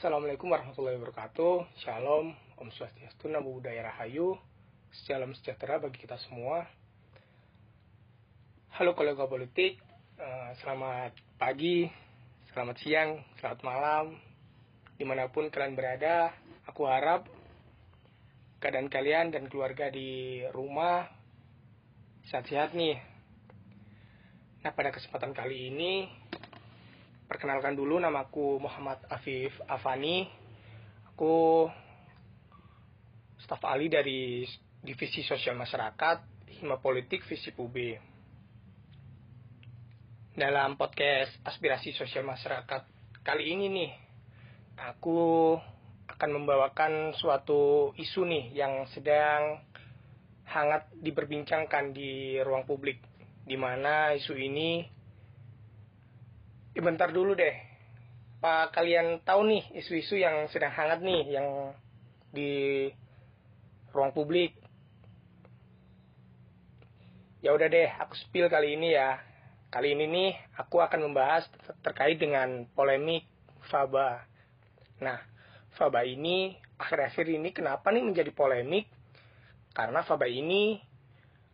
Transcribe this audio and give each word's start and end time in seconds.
Assalamualaikum 0.00 0.48
warahmatullahi 0.48 0.96
wabarakatuh. 0.96 1.76
Shalom, 1.84 2.32
Om 2.56 2.72
Swastiastu, 2.72 3.28
Namo 3.28 3.52
Buddhaya 3.52 3.84
Rahayu. 3.84 4.32
Salam 5.04 5.36
sejahtera 5.36 5.76
bagi 5.76 6.00
kita 6.00 6.16
semua. 6.24 6.64
Halo 8.80 8.96
kolega 8.96 9.28
politik, 9.28 9.76
eh, 10.16 10.50
selamat 10.64 11.12
pagi, 11.36 11.84
selamat 12.48 12.80
siang, 12.80 13.20
selamat 13.44 13.60
malam. 13.60 14.16
Di 14.96 15.04
mana 15.04 15.28
pun 15.28 15.52
kalian 15.52 15.76
berada, 15.76 16.32
aku 16.64 16.88
harap 16.88 17.28
keadaan 18.56 18.88
kalian 18.88 19.36
dan 19.36 19.52
keluarga 19.52 19.92
di 19.92 20.40
rumah 20.48 21.12
sehat-sehat 22.32 22.72
nih. 22.72 22.96
Nah, 24.64 24.72
pada 24.72 24.96
kesempatan 24.96 25.36
kali 25.36 25.68
ini 25.68 26.08
perkenalkan 27.30 27.78
dulu 27.78 28.02
namaku 28.02 28.58
Muhammad 28.58 28.98
Afif 29.06 29.54
Afani. 29.70 30.26
Aku 31.14 31.70
staf 33.38 33.62
ahli 33.62 33.86
dari 33.86 34.42
Divisi 34.82 35.22
Sosial 35.22 35.54
Masyarakat 35.54 36.50
Hima 36.58 36.82
Politik 36.82 37.22
Visi 37.30 37.54
UB. 37.54 37.78
Dalam 40.34 40.74
podcast 40.74 41.38
Aspirasi 41.46 41.94
Sosial 41.94 42.26
Masyarakat 42.26 42.82
kali 43.22 43.54
ini 43.54 43.66
nih, 43.78 43.90
aku 44.90 45.54
akan 46.10 46.30
membawakan 46.34 47.14
suatu 47.14 47.94
isu 47.94 48.26
nih 48.26 48.58
yang 48.58 48.90
sedang 48.90 49.62
hangat 50.50 50.90
diperbincangkan 50.98 51.94
di 51.94 52.42
ruang 52.42 52.66
publik, 52.66 52.98
di 53.46 53.54
mana 53.54 54.18
isu 54.18 54.34
ini 54.34 54.98
Ya 56.70 56.80
bentar 56.86 57.10
dulu 57.10 57.34
deh. 57.34 57.54
Pak 58.40 58.72
kalian 58.72 59.20
tahu 59.26 59.42
nih 59.50 59.62
isu-isu 59.82 60.16
yang 60.16 60.46
sedang 60.48 60.70
hangat 60.70 61.02
nih 61.02 61.22
yang 61.34 61.74
di 62.30 62.86
ruang 63.90 64.14
publik. 64.14 64.54
Ya 67.42 67.50
udah 67.56 67.66
deh, 67.66 67.90
aku 67.98 68.14
spill 68.14 68.46
kali 68.46 68.78
ini 68.78 68.94
ya. 68.94 69.18
Kali 69.70 69.98
ini 69.98 70.06
nih 70.06 70.30
aku 70.58 70.78
akan 70.82 71.10
membahas 71.10 71.46
terkait 71.82 72.18
dengan 72.18 72.66
polemik 72.74 73.26
Faba. 73.70 74.26
Nah, 74.98 75.18
Faba 75.74 76.02
ini 76.06 76.58
akhir-akhir 76.78 77.26
ini 77.30 77.50
kenapa 77.54 77.90
nih 77.94 78.02
menjadi 78.02 78.30
polemik? 78.34 78.90
Karena 79.70 80.02
Faba 80.02 80.26
ini 80.26 80.82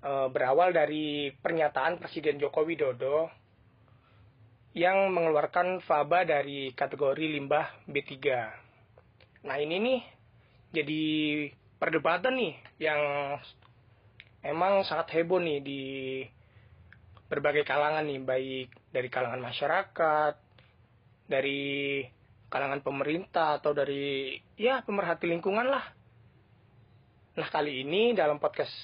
e, 0.01 0.11
berawal 0.33 0.73
dari 0.73 1.29
pernyataan 1.37 2.01
Presiden 2.01 2.41
Joko 2.41 2.65
Widodo 2.65 3.29
yang 4.77 5.09
mengeluarkan 5.09 5.81
faba 5.89 6.29
dari 6.29 6.69
kategori 6.77 7.33
limbah 7.33 7.89
B3. 7.89 8.13
Nah 9.49 9.57
ini 9.57 9.81
nih 9.81 10.01
jadi 10.77 11.05
perdebatan 11.81 12.37
nih 12.37 12.55
yang 12.85 13.01
emang 14.45 14.85
sangat 14.85 15.17
heboh 15.17 15.41
nih 15.41 15.65
di 15.65 15.83
berbagai 17.33 17.65
kalangan 17.65 18.05
nih, 18.05 18.21
baik 18.21 18.69
dari 18.93 19.09
kalangan 19.09 19.41
masyarakat, 19.41 20.35
dari 21.25 22.05
kalangan 22.53 22.85
pemerintah 22.85 23.57
atau 23.57 23.73
dari 23.73 24.37
ya 24.61 24.85
pemerhati 24.85 25.25
lingkungan 25.25 25.73
lah. 25.73 25.89
Nah 27.41 27.49
kali 27.49 27.81
ini 27.81 28.13
dalam 28.13 28.37
podcast 28.37 28.77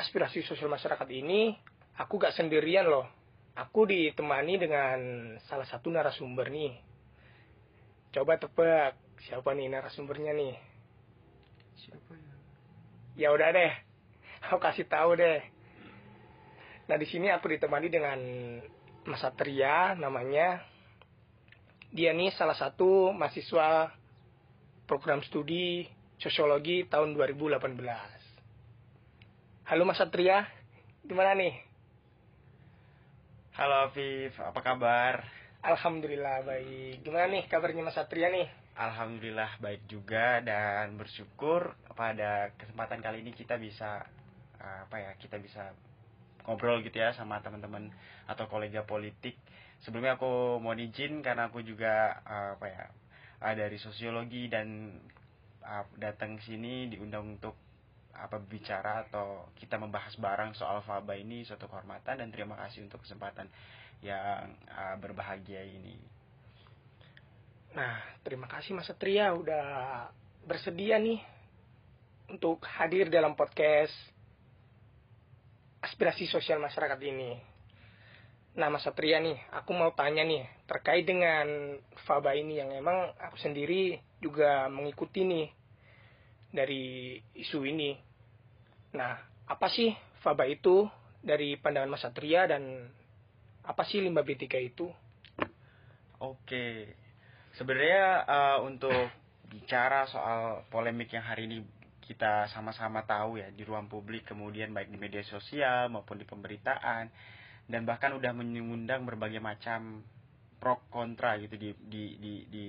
aspirasi 0.00 0.40
sosial 0.40 0.72
masyarakat 0.72 1.08
ini 1.12 1.52
aku 2.00 2.16
gak 2.16 2.32
sendirian 2.32 2.88
loh 2.88 3.19
Aku 3.58 3.86
ditemani 3.86 4.54
dengan 4.62 4.98
salah 5.50 5.66
satu 5.66 5.90
narasumber 5.90 6.50
nih. 6.50 6.78
Coba 8.14 8.38
tebak 8.38 8.94
siapa 9.26 9.54
nih 9.54 9.70
narasumbernya 9.70 10.34
nih? 10.34 10.54
Siapa 11.78 12.12
ya? 12.14 12.34
Ya 13.20 13.28
udah 13.34 13.50
deh, 13.52 13.72
aku 14.46 14.58
kasih 14.62 14.86
tahu 14.86 15.18
deh. 15.18 15.42
Nah 16.90 16.96
di 16.98 17.06
sini 17.06 17.30
aku 17.30 17.50
ditemani 17.54 17.86
dengan 17.86 18.18
Mas 19.06 19.22
Satria 19.22 19.94
namanya. 19.94 20.62
Dia 21.90 22.14
nih 22.14 22.34
salah 22.34 22.54
satu 22.54 23.10
mahasiswa 23.10 23.90
program 24.86 25.22
studi 25.26 25.86
sosiologi 26.18 26.86
tahun 26.86 27.14
2018. 27.14 27.62
Halo 29.70 29.86
Mas 29.86 30.02
Satria, 30.02 30.50
gimana 31.06 31.34
nih? 31.38 31.69
Halo 33.50 33.90
Afif, 33.90 34.38
apa 34.38 34.62
kabar? 34.62 35.26
Alhamdulillah 35.66 36.46
baik. 36.46 37.02
Gimana 37.02 37.26
nih 37.26 37.50
kabarnya 37.50 37.82
Mas 37.82 37.98
Satria 37.98 38.30
nih? 38.30 38.46
Alhamdulillah 38.78 39.58
baik 39.58 39.90
juga 39.90 40.38
dan 40.38 40.94
bersyukur 40.94 41.74
pada 41.98 42.54
kesempatan 42.54 43.02
kali 43.02 43.26
ini 43.26 43.34
kita 43.34 43.58
bisa 43.58 44.06
apa 44.62 44.96
ya 45.02 45.10
kita 45.18 45.42
bisa 45.42 45.74
ngobrol 46.46 46.78
gitu 46.86 47.02
ya 47.02 47.10
sama 47.10 47.42
teman-teman 47.42 47.90
atau 48.30 48.46
kolega 48.46 48.86
politik. 48.86 49.34
Sebelumnya 49.82 50.14
aku 50.14 50.62
mau 50.62 50.78
izin 50.78 51.18
karena 51.18 51.50
aku 51.50 51.66
juga 51.66 52.22
apa 52.22 52.70
ya 52.70 52.86
dari 53.58 53.82
sosiologi 53.82 54.46
dan 54.46 54.94
datang 55.98 56.38
sini 56.38 56.86
diundang 56.86 57.34
untuk 57.34 57.58
apa 58.20 58.36
bicara 58.38 59.08
atau 59.08 59.48
kita 59.56 59.80
membahas 59.80 60.12
bareng 60.20 60.52
soal 60.52 60.84
faba 60.84 61.16
ini 61.16 61.42
suatu 61.44 61.66
kehormatan 61.66 62.20
dan 62.20 62.28
terima 62.28 62.56
kasih 62.60 62.84
untuk 62.84 63.00
kesempatan 63.02 63.48
yang 64.00 64.56
uh, 64.68 64.96
berbahagia 65.00 65.64
ini. 65.64 65.96
Nah, 67.70 68.02
terima 68.26 68.50
kasih 68.50 68.74
Mas 68.74 68.90
Satria 68.90 69.30
udah 69.30 70.08
bersedia 70.42 70.98
nih 70.98 71.22
untuk 72.30 72.62
hadir 72.66 73.06
dalam 73.06 73.38
podcast 73.38 73.94
aspirasi 75.78 76.26
sosial 76.26 76.58
masyarakat 76.58 76.98
ini. 77.06 77.38
Nah, 78.58 78.66
Mas 78.66 78.82
Satria 78.82 79.22
nih, 79.22 79.38
aku 79.54 79.70
mau 79.70 79.94
tanya 79.94 80.26
nih 80.26 80.42
terkait 80.66 81.06
dengan 81.06 81.78
faba 82.02 82.34
ini 82.34 82.58
yang 82.58 82.74
emang 82.74 83.14
aku 83.22 83.38
sendiri 83.38 84.02
juga 84.18 84.66
mengikuti 84.66 85.22
nih 85.22 85.46
dari 86.50 87.16
isu 87.38 87.62
ini. 87.62 88.09
Nah, 88.94 89.18
apa 89.46 89.66
sih 89.70 89.94
faba 90.22 90.46
itu 90.46 90.86
dari 91.22 91.54
pandangan 91.60 91.90
Mas 91.90 92.02
Satria 92.02 92.48
dan 92.50 92.90
apa 93.62 93.82
sih 93.86 94.02
limbah 94.02 94.24
B3 94.24 94.46
itu? 94.66 94.88
Oke, 96.20 96.96
sebenarnya 97.54 98.24
uh, 98.26 98.58
untuk 98.66 99.08
bicara 99.50 100.06
soal 100.06 100.64
polemik 100.70 101.10
yang 101.10 101.26
hari 101.26 101.50
ini 101.50 101.58
kita 102.10 102.50
sama-sama 102.50 103.06
tahu 103.06 103.38
ya 103.38 103.54
di 103.54 103.62
ruang 103.62 103.86
publik 103.86 104.26
kemudian 104.26 104.74
baik 104.74 104.90
di 104.90 104.98
media 104.98 105.22
sosial 105.22 105.90
maupun 105.90 106.18
di 106.18 106.26
pemberitaan 106.26 107.06
dan 107.70 107.86
bahkan 107.86 108.10
udah 108.18 108.34
mengundang 108.34 109.06
berbagai 109.06 109.38
macam 109.38 110.02
pro 110.58 110.82
kontra 110.90 111.38
gitu 111.38 111.54
di 111.54 111.70
di 111.86 112.04
di 112.18 112.34
di 112.50 112.64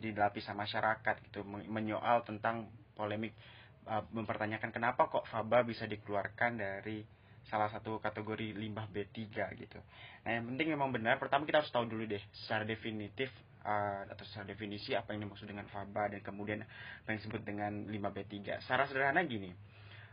di 0.00 0.08
lapisan 0.16 0.56
masyarakat 0.56 1.28
gitu 1.28 1.44
menyoal 1.44 2.24
tentang 2.24 2.72
polemik 2.96 3.36
mempertanyakan 3.84 4.72
kenapa 4.72 5.12
kok 5.12 5.28
faba 5.28 5.60
bisa 5.60 5.84
dikeluarkan 5.84 6.56
dari 6.56 7.04
salah 7.48 7.68
satu 7.68 8.00
kategori 8.00 8.56
limbah 8.56 8.88
B3 8.88 9.20
gitu. 9.60 9.78
Nah, 10.24 10.30
yang 10.32 10.48
penting 10.48 10.72
memang 10.72 10.88
benar 10.88 11.20
pertama 11.20 11.44
kita 11.44 11.60
harus 11.60 11.68
tahu 11.68 11.84
dulu 11.84 12.08
deh 12.08 12.20
secara 12.32 12.64
definitif 12.64 13.28
uh, 13.64 14.08
atau 14.08 14.24
secara 14.24 14.48
definisi 14.48 14.96
apa 14.96 15.12
yang 15.12 15.28
dimaksud 15.28 15.44
dengan 15.44 15.68
faba 15.68 16.08
dan 16.08 16.24
kemudian 16.24 16.64
apa 16.64 17.08
yang 17.12 17.18
disebut 17.20 17.42
dengan 17.44 17.84
limbah 17.88 18.12
B3. 18.16 18.64
Secara 18.64 18.88
sederhana 18.88 19.20
gini. 19.28 19.52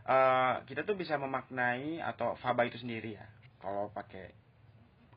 Uh, 0.02 0.58
kita 0.66 0.82
tuh 0.82 0.98
bisa 0.98 1.14
memaknai 1.14 2.02
atau 2.02 2.34
faba 2.42 2.66
itu 2.66 2.76
sendiri 2.76 3.16
ya. 3.16 3.24
Kalau 3.62 3.88
pakai 3.94 4.34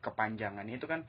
kepanjangan 0.00 0.62
itu 0.70 0.86
kan 0.86 1.02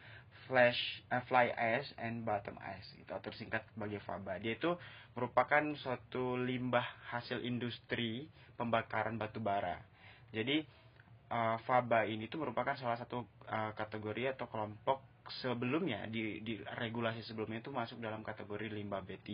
flash 0.48 0.80
uh, 1.12 1.22
fly 1.28 1.52
ash 1.54 1.92
and 2.00 2.24
bottom 2.24 2.56
ash 2.64 2.88
itu 2.96 3.12
atau 3.12 3.30
singkat 3.36 3.64
sebagai 3.76 4.00
faba. 4.04 4.40
Dia 4.40 4.56
itu 4.56 4.74
merupakan 5.14 5.62
suatu 5.76 6.40
limbah 6.40 6.86
hasil 7.12 7.44
industri 7.44 8.26
pembakaran 8.56 9.20
batu 9.20 9.44
bara. 9.44 9.78
Jadi 10.32 10.64
uh, 11.32 11.60
faba 11.68 12.08
ini 12.08 12.32
itu 12.32 12.40
merupakan 12.40 12.74
salah 12.80 12.98
satu 12.98 13.28
uh, 13.52 13.72
kategori 13.76 14.40
atau 14.40 14.48
kelompok 14.48 15.04
sebelumnya 15.44 16.08
di, 16.08 16.40
di 16.40 16.56
regulasi 16.80 17.20
sebelumnya 17.28 17.60
itu 17.60 17.72
masuk 17.76 18.00
dalam 18.00 18.24
kategori 18.24 18.72
limbah 18.72 19.04
B3 19.04 19.28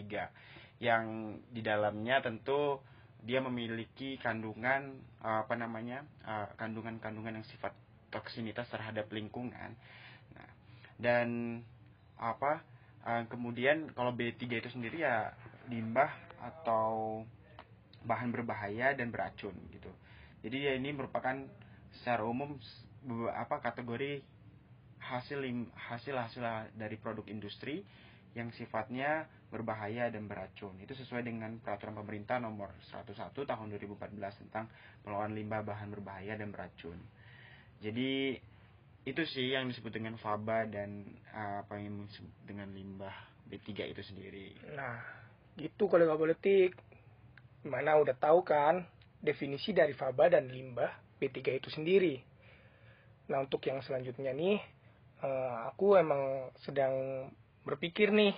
yang 0.81 1.37
di 1.53 1.61
dalamnya 1.61 2.17
tentu 2.25 2.81
dia 3.23 3.39
memiliki 3.39 4.17
kandungan 4.19 4.99
uh, 5.21 5.45
apa 5.45 5.53
namanya 5.55 6.03
kandungan-kandungan 6.57 7.33
uh, 7.33 7.37
yang 7.39 7.47
sifat 7.47 7.71
toksinitas 8.09 8.69
terhadap 8.69 9.09
lingkungan. 9.09 9.73
Dan 11.03 11.59
apa 12.15 12.63
uh, 13.03 13.27
kemudian 13.27 13.91
kalau 13.91 14.15
B3 14.15 14.47
itu 14.47 14.69
sendiri 14.71 15.03
ya 15.03 15.35
limbah 15.67 16.07
atau 16.39 17.23
bahan 18.07 18.31
berbahaya 18.31 18.95
dan 18.95 19.11
beracun 19.11 19.55
gitu. 19.71 19.91
Jadi 20.43 20.57
ya 20.67 20.73
ini 20.75 20.95
merupakan 20.95 21.35
secara 21.99 22.23
umum 22.23 22.59
apa 23.35 23.59
kategori 23.59 24.23
hasil 25.03 25.43
hasil 25.75 26.15
hasil 26.15 26.43
dari 26.79 26.95
produk 26.95 27.27
industri 27.27 27.83
yang 28.33 28.49
sifatnya 28.55 29.27
berbahaya 29.53 30.09
dan 30.09 30.25
beracun. 30.25 30.73
Itu 30.81 30.97
sesuai 30.97 31.21
dengan 31.23 31.61
peraturan 31.61 31.93
pemerintah 31.93 32.41
nomor 32.41 32.73
101 32.89 33.13
tahun 33.35 33.67
2014 33.77 34.41
tentang 34.47 34.65
pengelolaan 35.05 35.37
limbah 35.37 35.61
bahan 35.61 35.93
berbahaya 35.93 36.33
dan 36.33 36.49
beracun. 36.49 36.97
Jadi 37.77 38.39
itu 39.03 39.21
sih 39.27 39.51
yang 39.51 39.67
disebut 39.67 39.91
dengan 39.91 40.15
faba 40.15 40.63
dan 40.63 41.03
uh, 41.35 41.67
apa 41.67 41.75
yang 41.75 42.07
disebut 42.07 42.33
dengan 42.47 42.71
limbah 42.71 43.11
B3 43.51 43.91
itu 43.91 44.01
sendiri. 44.01 44.55
Nah, 44.71 45.03
gitu 45.59 45.91
kolega 45.91 46.15
politik. 46.15 46.79
Mana 47.67 47.95
udah 47.99 48.15
tahu 48.15 48.43
kan 48.43 48.83
definisi 49.19 49.71
dari 49.75 49.91
faba 49.95 50.31
dan 50.31 50.47
limbah 50.47 51.19
B3 51.19 51.59
itu 51.59 51.67
sendiri. 51.71 52.19
Nah, 53.27 53.43
untuk 53.43 53.63
yang 53.67 53.83
selanjutnya 53.83 54.31
nih, 54.31 54.59
uh, 55.23 55.67
aku 55.71 55.99
emang 55.99 56.51
sedang 56.63 57.27
berpikir 57.63 58.11
nih, 58.11 58.35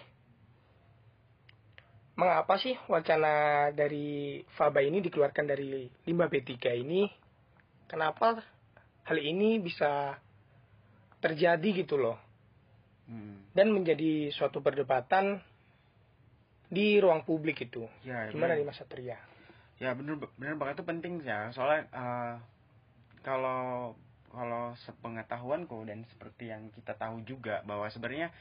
mengapa 2.18 2.58
sih 2.62 2.78
wacana 2.90 3.70
dari 3.74 4.42
faba 4.58 4.82
ini 4.82 5.02
dikeluarkan 5.02 5.46
dari 5.46 5.90
limbah 6.10 6.30
B3 6.30 6.54
ini? 6.82 7.10
Kenapa 7.86 8.42
hal 9.06 9.18
ini 9.22 9.62
bisa 9.62 10.18
terjadi 11.24 11.86
gitu 11.86 12.00
loh? 12.00 12.18
Hmm. 13.06 13.46
Dan 13.54 13.72
menjadi 13.72 14.34
suatu 14.34 14.60
perdebatan 14.60 15.40
di 16.72 16.98
ruang 16.98 17.22
publik 17.24 17.70
itu. 17.70 17.86
Ya, 18.04 18.28
Gimana 18.34 18.58
nih 18.58 18.66
Mas 18.66 18.78
Satria? 18.82 19.22
Ya 19.78 19.92
benar 19.92 20.18
benar 20.40 20.56
banget 20.56 20.82
itu 20.82 20.86
penting 20.88 21.14
ya. 21.22 21.52
Soalnya 21.52 21.88
uh, 21.92 22.36
kalau 23.22 23.94
kalau 24.32 24.76
sepengetahuanku 24.84 25.88
dan 25.88 26.04
seperti 26.12 26.52
yang 26.52 26.68
kita 26.76 26.96
tahu 27.00 27.24
juga 27.24 27.64
bahwa 27.64 27.88
sebenarnya 27.88 28.32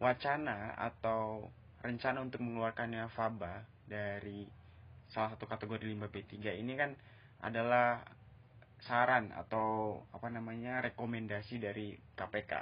wacana 0.00 0.72
atau 0.80 1.52
rencana 1.84 2.24
untuk 2.24 2.40
mengeluarkannya 2.40 3.10
faba 3.12 3.66
dari 3.84 4.48
salah 5.12 5.36
satu 5.36 5.44
kategori 5.44 5.84
limbah 5.84 6.08
B3 6.08 6.56
ini 6.56 6.72
kan 6.78 6.96
adalah 7.44 8.00
saran 8.82 9.30
atau 9.30 10.00
apa 10.10 10.26
namanya 10.26 10.82
rekomendasi 10.82 11.62
dari 11.62 11.94
KPK. 12.18 12.52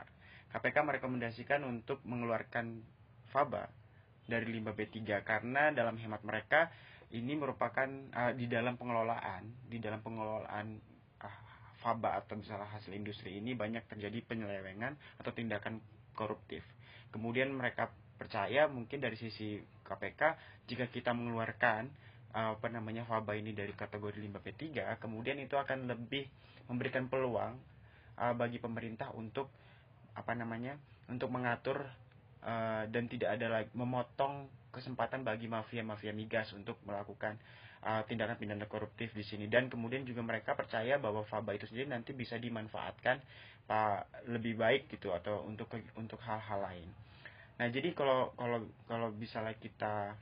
KPK 0.53 0.77
merekomendasikan 0.85 1.65
untuk 1.65 2.05
mengeluarkan 2.05 2.83
faba 3.31 3.71
dari 4.27 4.51
limbah 4.53 4.77
B3 4.77 5.25
karena 5.25 5.73
dalam 5.73 5.97
hemat 5.97 6.23
mereka 6.23 6.69
ini 7.11 7.35
merupakan 7.35 7.89
uh, 8.15 8.33
di 8.37 8.47
dalam 8.47 8.79
pengelolaan 8.79 9.67
di 9.67 9.83
dalam 9.83 9.99
pengelolaan 10.05 10.79
uh, 11.25 11.39
faba 11.83 12.21
atau 12.23 12.39
misalnya 12.39 12.71
hasil 12.71 12.95
industri 12.95 13.41
ini 13.41 13.57
banyak 13.59 13.89
terjadi 13.91 14.23
penyelewengan 14.27 14.95
atau 15.19 15.33
tindakan 15.35 15.83
koruptif. 16.15 16.63
Kemudian 17.11 17.51
mereka 17.51 17.91
percaya 18.21 18.69
mungkin 18.69 19.01
dari 19.01 19.17
sisi 19.17 19.59
KPK 19.83 20.23
jika 20.69 20.87
kita 20.93 21.11
mengeluarkan 21.17 21.89
apa 22.31 22.71
namanya 22.71 23.03
faba 23.11 23.35
ini 23.35 23.51
dari 23.51 23.75
kategori 23.75 24.23
limbah 24.23 24.39
P3 24.39 24.87
kemudian 25.03 25.35
itu 25.43 25.59
akan 25.59 25.91
lebih 25.91 26.31
memberikan 26.71 27.11
peluang 27.11 27.59
uh, 28.15 28.35
bagi 28.39 28.63
pemerintah 28.63 29.11
untuk 29.19 29.51
apa 30.15 30.33
namanya 30.39 30.79
untuk 31.11 31.27
mengatur 31.33 31.83
uh, 32.47 32.87
dan 32.87 33.11
tidak 33.11 33.35
ada 33.35 33.47
lagi 33.51 33.71
memotong 33.75 34.47
kesempatan 34.71 35.27
bagi 35.27 35.51
mafia-mafia 35.51 36.15
migas 36.15 36.55
untuk 36.55 36.79
melakukan 36.87 37.35
uh, 37.83 38.07
tindakan 38.07 38.39
pidana 38.39 38.67
koruptif 38.71 39.11
di 39.11 39.27
sini 39.27 39.51
dan 39.51 39.67
kemudian 39.67 40.07
juga 40.07 40.23
mereka 40.23 40.55
percaya 40.55 41.03
bahwa 41.03 41.27
faba 41.27 41.57
itu 41.59 41.67
sendiri 41.67 41.91
nanti 41.91 42.15
bisa 42.15 42.39
dimanfaatkan 42.39 43.19
pak 43.67 44.27
lebih 44.31 44.59
baik 44.59 44.91
gitu 44.91 45.15
atau 45.15 45.47
untuk 45.47 45.71
untuk 45.95 46.19
hal-hal 46.27 46.59
lain. 46.63 46.91
Nah 47.59 47.67
jadi 47.71 47.95
kalau 47.95 48.35
kalau 48.35 48.67
kalau 48.87 49.09
misalnya 49.15 49.55
kita 49.59 50.15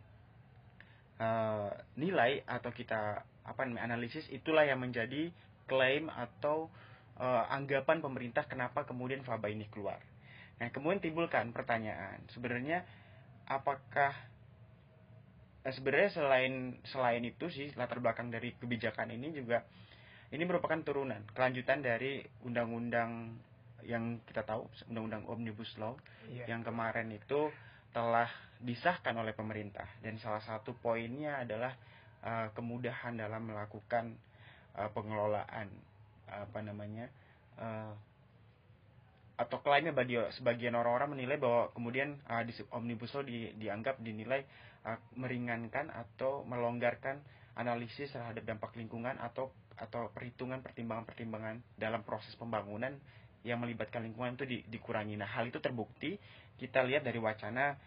uh, 1.19 1.70
nilai 1.99 2.43
atau 2.47 2.70
kita 2.70 3.23
apa 3.44 3.61
namanya 3.65 3.94
analisis 3.94 4.26
itulah 4.31 4.65
yang 4.65 4.81
menjadi 4.82 5.31
klaim 5.69 6.09
atau 6.09 6.70
uh, 7.20 7.44
anggapan 7.53 8.00
pemerintah 8.00 8.47
kenapa 8.47 8.87
kemudian 8.88 9.23
faba 9.26 9.50
ini 9.53 9.67
keluar. 9.69 10.00
Nah, 10.59 10.75
kemudian 10.75 10.99
timbulkan 10.99 11.55
pertanyaan, 11.55 12.19
sebenarnya 12.35 12.82
apakah 13.47 14.11
eh, 15.62 15.73
sebenarnya 15.75 16.11
selain 16.19 16.55
selain 16.82 17.23
itu 17.23 17.47
sih 17.49 17.71
latar 17.79 18.03
belakang 18.03 18.29
dari 18.35 18.59
kebijakan 18.59 19.14
ini 19.14 19.31
juga 19.31 19.62
ini 20.29 20.44
merupakan 20.44 20.76
turunan, 20.85 21.25
kelanjutan 21.32 21.81
dari 21.81 22.21
undang-undang 22.44 23.41
yang 23.87 24.21
kita 24.29 24.44
tahu, 24.44 24.69
undang-undang 24.93 25.25
Omnibus 25.25 25.73
Law 25.81 25.97
yeah. 26.29 26.44
yang 26.44 26.61
kemarin 26.61 27.09
itu 27.14 27.49
telah 27.93 28.29
disahkan 28.58 29.14
oleh 29.14 29.32
pemerintah 29.32 29.87
dan 30.02 30.19
salah 30.19 30.43
satu 30.43 30.75
poinnya 30.76 31.40
adalah 31.40 31.73
uh, 32.26 32.50
kemudahan 32.52 33.14
dalam 33.14 33.49
melakukan 33.49 34.19
uh, 34.75 34.90
pengelolaan 34.90 35.70
apa 36.29 36.58
namanya 36.61 37.06
uh, 37.56 37.94
atau 39.38 39.62
klaimnya 39.62 39.94
bagi 39.94 40.19
sebagian 40.35 40.75
orang-orang 40.75 41.14
menilai 41.14 41.38
bahwa 41.38 41.70
kemudian 41.70 42.19
uh, 42.26 42.43
di 42.43 42.50
omnibus 42.75 43.14
law 43.14 43.23
di, 43.23 43.55
dianggap 43.55 44.02
dinilai 44.02 44.43
uh, 44.82 44.99
meringankan 45.14 45.94
atau 45.94 46.43
melonggarkan 46.43 47.23
analisis 47.55 48.11
terhadap 48.11 48.43
dampak 48.43 48.75
lingkungan 48.75 49.14
atau 49.23 49.55
atau 49.79 50.11
perhitungan 50.11 50.58
pertimbangan-pertimbangan 50.58 51.62
dalam 51.79 52.02
proses 52.02 52.35
pembangunan 52.35 52.99
yang 53.46 53.62
melibatkan 53.62 54.02
lingkungan 54.02 54.35
itu 54.35 54.44
di, 54.44 54.58
dikurangi. 54.67 55.14
Nah, 55.14 55.31
hal 55.31 55.46
itu 55.46 55.62
terbukti 55.62 56.19
kita 56.58 56.84
lihat 56.84 57.06
dari 57.06 57.16
wacana 57.22 57.78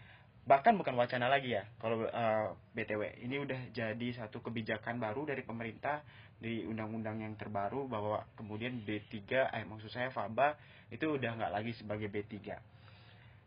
bahkan 0.42 0.74
bukan 0.74 0.98
wacana 0.98 1.30
lagi 1.30 1.54
ya 1.54 1.70
kalau 1.78 2.02
uh, 2.02 2.58
btw 2.74 3.22
ini 3.22 3.38
udah 3.38 3.70
jadi 3.70 4.08
satu 4.18 4.42
kebijakan 4.42 4.98
baru 4.98 5.30
dari 5.30 5.46
pemerintah 5.46 6.02
di 6.42 6.66
undang-undang 6.66 7.22
yang 7.22 7.38
terbaru 7.38 7.86
bahwa 7.86 8.26
kemudian 8.34 8.82
B3 8.82 9.14
eh 9.54 9.62
maksud 9.62 9.94
saya 9.94 10.10
Faba 10.10 10.58
itu 10.90 11.06
udah 11.06 11.38
nggak 11.38 11.54
lagi 11.54 11.78
sebagai 11.78 12.10
B3 12.10 12.34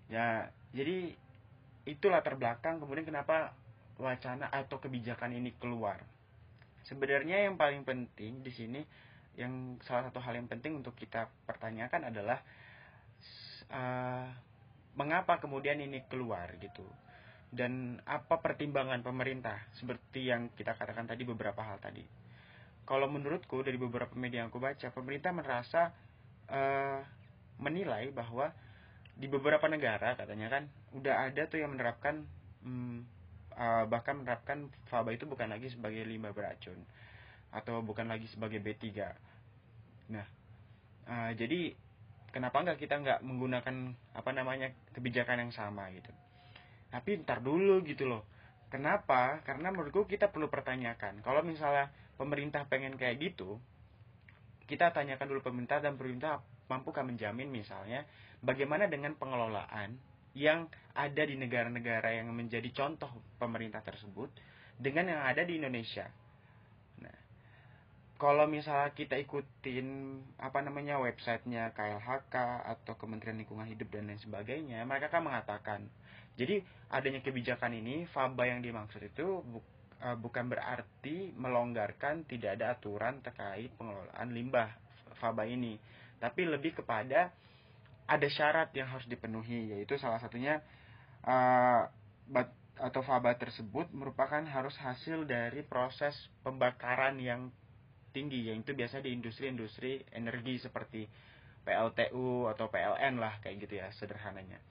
ya 0.06 0.47
jadi 0.71 0.97
itu 1.85 2.06
latar 2.06 2.38
belakang 2.38 2.79
kemudian 2.79 3.03
kenapa 3.03 3.53
wacana 3.99 4.50
atau 4.50 4.82
kebijakan 4.82 5.37
ini 5.37 5.55
keluar. 5.61 6.03
Sebenarnya 6.85 7.49
yang 7.49 7.56
paling 7.56 7.87
penting 7.87 8.43
di 8.44 8.53
sini 8.53 8.81
yang 9.35 9.79
salah 9.82 10.11
satu 10.11 10.23
hal 10.23 10.38
yang 10.38 10.47
penting 10.47 10.79
untuk 10.79 10.94
kita 10.94 11.27
pertanyakan 11.47 12.12
adalah 12.12 12.38
uh, 13.73 14.29
mengapa 14.94 15.38
kemudian 15.43 15.79
ini 15.82 16.02
keluar 16.06 16.55
gitu. 16.58 16.86
Dan 17.55 18.03
apa 18.03 18.43
pertimbangan 18.43 19.03
pemerintah? 19.06 19.63
Seperti 19.79 20.31
yang 20.31 20.51
kita 20.55 20.74
katakan 20.74 21.06
tadi 21.06 21.22
beberapa 21.22 21.63
hal 21.63 21.79
tadi. 21.79 22.03
Kalau 22.84 23.06
menurutku 23.06 23.63
dari 23.63 23.79
beberapa 23.79 24.13
media 24.19 24.44
yang 24.44 24.51
aku 24.51 24.60
baca 24.60 24.91
pemerintah 24.91 25.31
merasa 25.31 25.94
uh, 26.51 27.01
menilai 27.63 28.10
bahwa 28.10 28.51
di 29.15 29.31
beberapa 29.31 29.70
negara 29.70 30.19
katanya 30.19 30.51
kan 30.51 30.65
udah 30.91 31.31
ada 31.31 31.46
tuh 31.46 31.63
yang 31.63 31.70
menerapkan 31.79 32.27
um, 32.67 33.06
uh, 33.55 33.86
bahkan 33.86 34.19
menerapkan 34.19 34.67
faba 34.91 35.15
itu 35.15 35.22
bukan 35.22 35.46
lagi 35.55 35.70
sebagai 35.70 36.03
limbah 36.03 36.34
beracun 36.34 36.79
atau 37.55 37.79
bukan 37.86 38.10
lagi 38.10 38.27
sebagai 38.27 38.58
B3 38.58 38.91
nah 40.10 40.27
uh, 41.06 41.31
jadi 41.39 41.79
kenapa 42.34 42.67
nggak 42.67 42.82
kita 42.82 42.98
nggak 42.98 43.19
menggunakan 43.22 43.94
apa 44.19 44.31
namanya 44.34 44.74
kebijakan 44.91 45.46
yang 45.46 45.53
sama 45.55 45.86
gitu. 45.94 46.10
Tapi 46.91 47.22
ntar 47.22 47.38
dulu 47.38 47.79
gitu 47.86 48.10
loh. 48.10 48.26
Kenapa? 48.74 49.38
Karena 49.46 49.70
menurutku 49.70 50.10
kita 50.10 50.34
perlu 50.34 50.50
pertanyakan. 50.50 51.22
Kalau 51.22 51.46
misalnya 51.46 51.94
pemerintah 52.19 52.67
pengen 52.67 52.98
kayak 52.98 53.22
gitu 53.22 53.62
kita 54.64 54.91
tanyakan 54.96 55.29
dulu 55.29 55.41
pemerintah 55.44 55.79
dan 55.84 55.94
pemerintah 56.00 56.41
mampukah 56.72 57.05
menjamin 57.05 57.53
misalnya 57.53 58.08
bagaimana 58.41 58.88
dengan 58.88 59.12
pengelolaan 59.12 60.00
yang 60.34 60.67
ada 60.96 61.22
di 61.22 61.36
negara-negara 61.36 62.17
yang 62.17 62.32
menjadi 62.32 62.67
contoh 62.72 63.12
pemerintah 63.36 63.84
tersebut 63.84 64.32
dengan 64.81 65.12
yang 65.12 65.22
ada 65.22 65.44
di 65.44 65.60
Indonesia 65.60 66.08
kalau 68.15 68.47
misalnya 68.47 68.94
kita 68.94 69.19
ikutin 69.19 70.21
apa 70.39 70.63
namanya 70.63 71.03
websitenya 71.03 71.75
KLHK 71.75 72.35
atau 72.63 72.94
Kementerian 72.94 73.37
Lingkungan 73.43 73.67
Hidup 73.67 73.91
dan 73.91 74.06
lain 74.06 74.23
sebagainya, 74.23 74.87
mereka 74.87 75.11
kan 75.11 75.27
mengatakan, 75.27 75.81
jadi 76.39 76.63
adanya 76.94 77.21
kebijakan 77.27 77.75
ini, 77.75 78.06
FABA 78.15 78.55
yang 78.55 78.61
dimaksud 78.63 79.03
itu 79.03 79.43
bu, 79.43 79.59
uh, 79.99 80.15
bukan 80.15 80.47
berarti 80.47 81.35
melonggarkan 81.35 82.23
tidak 82.31 82.59
ada 82.63 82.79
aturan 82.79 83.19
terkait 83.19 83.75
pengelolaan 83.75 84.31
limbah 84.31 84.71
FABA 85.19 85.51
ini, 85.51 85.75
tapi 86.23 86.47
lebih 86.47 86.79
kepada 86.79 87.35
ada 88.06 88.29
syarat 88.31 88.71
yang 88.79 88.87
harus 88.94 89.11
dipenuhi, 89.11 89.75
yaitu 89.75 89.99
salah 89.99 90.23
satunya 90.23 90.63
uh, 91.27 91.91
bat, 92.31 92.53
atau 92.79 93.03
faba 93.06 93.35
tersebut 93.39 93.91
merupakan 93.94 94.43
harus 94.43 94.75
hasil 94.83 95.27
dari 95.31 95.63
proses 95.63 96.15
pembakaran 96.43 97.19
yang 97.23 97.55
tinggi 98.15 98.47
yaitu 98.47 98.79
biasa 98.79 99.03
di 99.03 99.11
industri-industri 99.11 100.06
energi 100.15 100.63
seperti 100.63 101.03
PLTU 101.67 102.47
atau 102.47 102.71
PLN 102.71 103.19
lah 103.19 103.43
kayak 103.43 103.67
gitu 103.67 103.83
ya 103.83 103.91
sederhananya. 103.99 104.63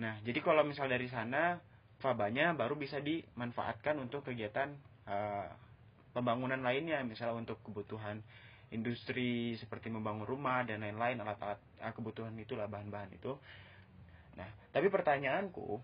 Nah, 0.00 0.16
jadi 0.24 0.40
kalau 0.40 0.64
misal 0.64 0.88
dari 0.88 1.10
sana 1.10 1.60
fabanya 1.98 2.54
baru 2.54 2.78
bisa 2.78 3.02
dimanfaatkan 3.02 3.98
untuk 3.98 4.24
kegiatan 4.24 4.70
uh, 5.04 5.50
pembangunan 6.14 6.62
lainnya, 6.62 7.02
misalnya 7.02 7.36
untuk 7.36 7.58
kebutuhan 7.66 8.22
industri 8.70 9.58
seperti 9.58 9.90
membangun 9.90 10.24
rumah 10.24 10.62
dan 10.62 10.86
lain-lain 10.86 11.18
alat-alat 11.20 11.58
uh, 11.82 11.92
kebutuhan 11.92 12.32
itulah 12.38 12.70
bahan-bahan 12.70 13.10
itu. 13.12 13.34
Nah, 14.38 14.46
tapi 14.70 14.86
pertanyaanku, 14.86 15.82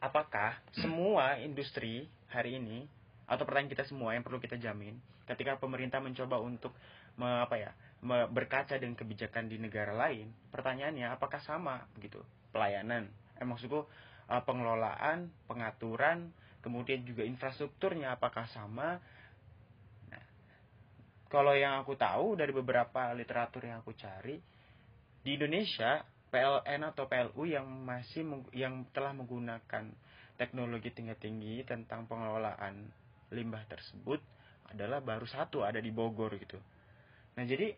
apakah 0.00 0.56
semua 0.72 1.36
industri 1.44 2.08
hari 2.32 2.56
ini 2.56 2.88
atau 3.28 3.44
pertanyaan 3.44 3.76
kita 3.76 3.84
semua 3.84 4.16
yang 4.16 4.24
perlu 4.24 4.40
kita 4.40 4.56
jamin 4.56 4.96
ketika 5.28 5.60
pemerintah 5.60 6.00
mencoba 6.00 6.40
untuk 6.40 6.72
me, 7.20 7.44
apa 7.44 7.54
ya 7.60 7.70
me, 8.00 8.24
berkaca 8.32 8.80
dengan 8.80 8.96
kebijakan 8.96 9.52
di 9.52 9.60
negara 9.60 9.92
lain 9.92 10.32
pertanyaannya 10.48 11.12
apakah 11.12 11.38
sama 11.44 11.84
begitu 11.92 12.24
pelayanan 12.50 13.12
eh, 13.36 13.46
maksudku 13.46 13.86
uh, 14.28 14.42
pengelolaan, 14.44 15.32
pengaturan, 15.48 16.30
kemudian 16.60 17.02
juga 17.02 17.24
infrastrukturnya 17.24 18.14
apakah 18.14 18.44
sama. 18.52 19.00
Nah, 20.12 20.24
kalau 21.32 21.56
yang 21.56 21.80
aku 21.80 21.96
tahu 21.96 22.36
dari 22.36 22.52
beberapa 22.52 23.10
literatur 23.16 23.64
yang 23.64 23.80
aku 23.80 23.96
cari 23.96 24.36
di 25.24 25.30
Indonesia 25.34 26.04
PLN 26.28 26.92
atau 26.92 27.08
PLU 27.08 27.48
yang 27.48 27.64
masih 27.64 28.44
yang 28.52 28.84
telah 28.92 29.16
menggunakan 29.16 29.88
teknologi 30.36 30.92
tingkat 30.92 31.18
tinggi 31.18 31.64
tentang 31.64 32.04
pengelolaan 32.04 32.92
limbah 33.32 33.64
tersebut 33.66 34.20
adalah 34.72 35.00
baru 35.00 35.24
satu 35.24 35.64
ada 35.64 35.80
di 35.80 35.88
Bogor 35.92 36.32
gitu. 36.36 36.58
Nah 37.36 37.44
jadi 37.44 37.72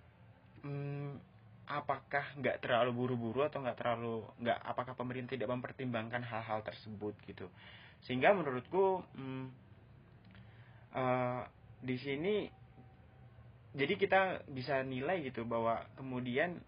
hmm, 0.65 1.31
apakah 1.71 2.35
nggak 2.35 2.67
terlalu 2.67 2.91
buru-buru 2.91 3.47
atau 3.47 3.63
nggak 3.63 3.79
terlalu 3.79 4.27
nggak 4.43 4.59
apakah 4.67 4.99
pemerintah 4.99 5.39
tidak 5.39 5.55
mempertimbangkan 5.55 6.27
hal-hal 6.27 6.67
tersebut 6.67 7.15
gitu 7.31 7.47
sehingga 8.03 8.35
menurutku 8.35 9.07
hmm, 9.15 9.47
uh, 10.99 11.47
di 11.79 11.97
sini 12.01 12.51
jadi 13.71 13.95
kita 13.95 14.21
bisa 14.51 14.83
nilai 14.83 15.23
gitu 15.31 15.47
bahwa 15.47 15.87
kemudian 15.95 16.59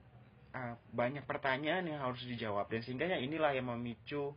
uh, 0.54 0.78
banyak 0.94 1.26
pertanyaan 1.26 1.90
yang 1.90 1.98
harus 1.98 2.22
dijawab 2.22 2.70
dan 2.70 2.86
sehingga 2.86 3.10
inilah 3.18 3.58
yang 3.58 3.66
memicu 3.74 4.30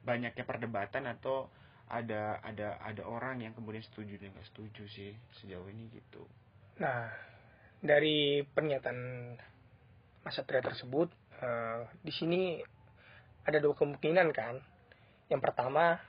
banyaknya 0.00 0.48
perdebatan 0.48 1.04
atau 1.12 1.52
ada 1.86 2.42
ada 2.42 2.82
ada 2.82 3.02
orang 3.06 3.46
yang 3.46 3.54
kemudian 3.54 3.82
setuju 3.86 4.18
dan 4.18 4.34
nggak 4.34 4.48
setuju 4.50 4.82
sih 4.90 5.14
sejauh 5.42 5.66
ini 5.70 5.86
gitu. 5.94 6.26
Nah 6.82 7.10
dari 7.78 8.42
pernyataan 8.42 8.98
Mas 10.26 10.34
Satria 10.34 10.58
tersebut 10.58 11.06
uh, 11.38 11.86
di 12.02 12.10
sini 12.10 12.58
ada 13.46 13.62
dua 13.62 13.78
kemungkinan 13.78 14.34
kan. 14.34 14.58
Yang 15.30 15.42
pertama, 15.42 16.02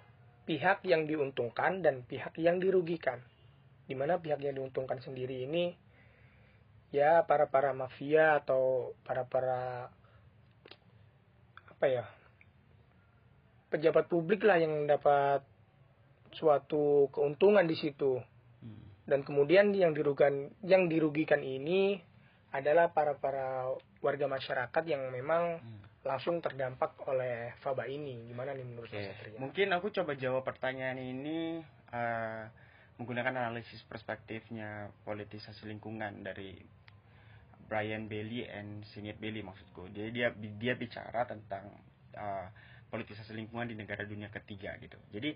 pihak 0.49 0.81
yang 0.85 1.05
diuntungkan 1.05 1.85
dan 1.85 2.01
pihak 2.01 2.33
yang 2.41 2.57
dirugikan. 2.57 3.21
Di 3.85 3.93
mana 3.93 4.17
pihak 4.17 4.41
yang 4.41 4.57
diuntungkan 4.57 4.97
sendiri 5.01 5.45
ini 5.45 5.77
ya 6.89 7.27
para 7.27 7.51
para 7.51 7.75
mafia 7.75 8.39
atau 8.39 8.95
para 9.03 9.27
para 9.27 9.91
apa 11.67 11.85
ya 11.85 12.07
pejabat 13.67 14.07
publik 14.07 14.47
lah 14.47 14.55
yang 14.55 14.87
dapat 14.87 15.43
suatu 16.37 17.09
keuntungan 17.09 17.65
di 17.65 17.73
situ 17.73 18.21
hmm. 18.61 19.09
dan 19.09 19.25
kemudian 19.25 19.73
yang 19.73 19.97
dirugikan 19.97 20.53
yang 20.61 20.85
dirugikan 20.85 21.41
ini 21.41 21.97
adalah 22.53 22.95
para 22.95 23.17
para 23.19 23.75
warga 23.99 24.25
masyarakat 24.29 24.83
yang 24.87 25.09
memang 25.11 25.59
hmm. 25.59 26.05
langsung 26.07 26.39
terdampak 26.39 26.95
oleh 27.09 27.57
faba 27.59 27.89
ini. 27.89 28.29
Gimana 28.31 28.55
nih 28.55 28.65
menurut 28.65 28.87
okay. 28.87 29.11
Satria? 29.11 29.37
Mungkin 29.41 29.67
aku 29.75 29.91
coba 29.91 30.15
jawab 30.15 30.47
pertanyaan 30.47 30.97
ini 31.01 31.59
uh, 31.91 32.47
menggunakan 32.97 33.45
analisis 33.45 33.83
perspektifnya 33.85 34.89
politisasi 35.03 35.67
lingkungan 35.67 36.23
dari 36.23 36.57
Brian 37.67 38.07
Bailey 38.07 38.47
and 38.47 38.87
Sinead 38.95 39.19
Bailey 39.19 39.43
maksudku. 39.43 39.91
Dia 39.91 40.07
dia 40.09 40.27
dia 40.33 40.73
bicara 40.79 41.27
tentang 41.27 41.67
uh, 42.15 42.47
politisasi 42.87 43.35
lingkungan 43.35 43.67
di 43.67 43.75
negara 43.75 44.07
dunia 44.07 44.31
ketiga 44.31 44.79
gitu. 44.79 44.95
Jadi 45.11 45.35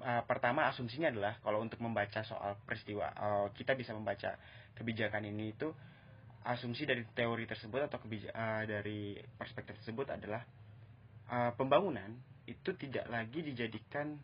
uh, 0.00 0.22
pertama 0.24 0.68
asumsinya 0.68 1.10
adalah 1.10 1.40
kalau 1.40 1.64
untuk 1.64 1.80
membaca 1.80 2.20
soal 2.24 2.56
peristiwa 2.64 3.08
uh, 3.16 3.46
kita 3.56 3.72
bisa 3.74 3.92
membaca 3.96 4.36
kebijakan 4.76 5.26
ini 5.26 5.56
itu 5.56 5.68
asumsi 6.46 6.86
dari 6.88 7.04
teori 7.12 7.44
tersebut 7.44 7.90
atau 7.90 7.98
kebija, 8.00 8.30
uh, 8.32 8.64
dari 8.64 9.18
perspektif 9.36 9.76
tersebut 9.82 10.08
adalah 10.12 10.44
uh, 11.28 11.52
pembangunan 11.56 12.14
itu 12.48 12.72
tidak 12.80 13.04
lagi 13.12 13.44
dijadikan 13.44 14.16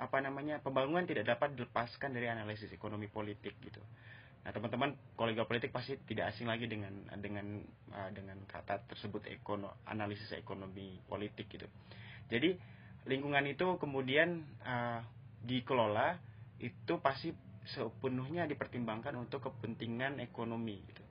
apa 0.00 0.16
namanya 0.24 0.64
pembangunan 0.64 1.04
tidak 1.04 1.28
dapat 1.28 1.52
dilepaskan 1.52 2.16
dari 2.16 2.32
analisis 2.32 2.72
ekonomi 2.72 3.04
politik 3.12 3.52
gitu. 3.60 3.84
Nah 4.40 4.48
teman-teman 4.56 4.96
kolega 5.12 5.44
politik 5.44 5.68
pasti 5.76 6.00
tidak 6.08 6.32
asing 6.32 6.48
lagi 6.48 6.64
dengan 6.64 7.04
dengan 7.20 7.60
dengan 8.08 8.40
kata 8.48 8.88
tersebut 8.88 9.28
ekono 9.28 9.84
analisis 9.84 10.32
ekonomi 10.32 10.96
politik 11.04 11.52
gitu. 11.52 11.68
Jadi 12.32 12.56
lingkungan 13.08 13.44
itu 13.48 13.76
kemudian 13.80 14.44
uh, 14.64 15.00
dikelola 15.44 16.20
itu 16.60 17.00
pasti 17.00 17.32
sepenuhnya 17.64 18.44
dipertimbangkan 18.44 19.16
untuk 19.16 19.48
kepentingan 19.48 20.20
ekonomi 20.20 20.80
gitu. 20.84 21.04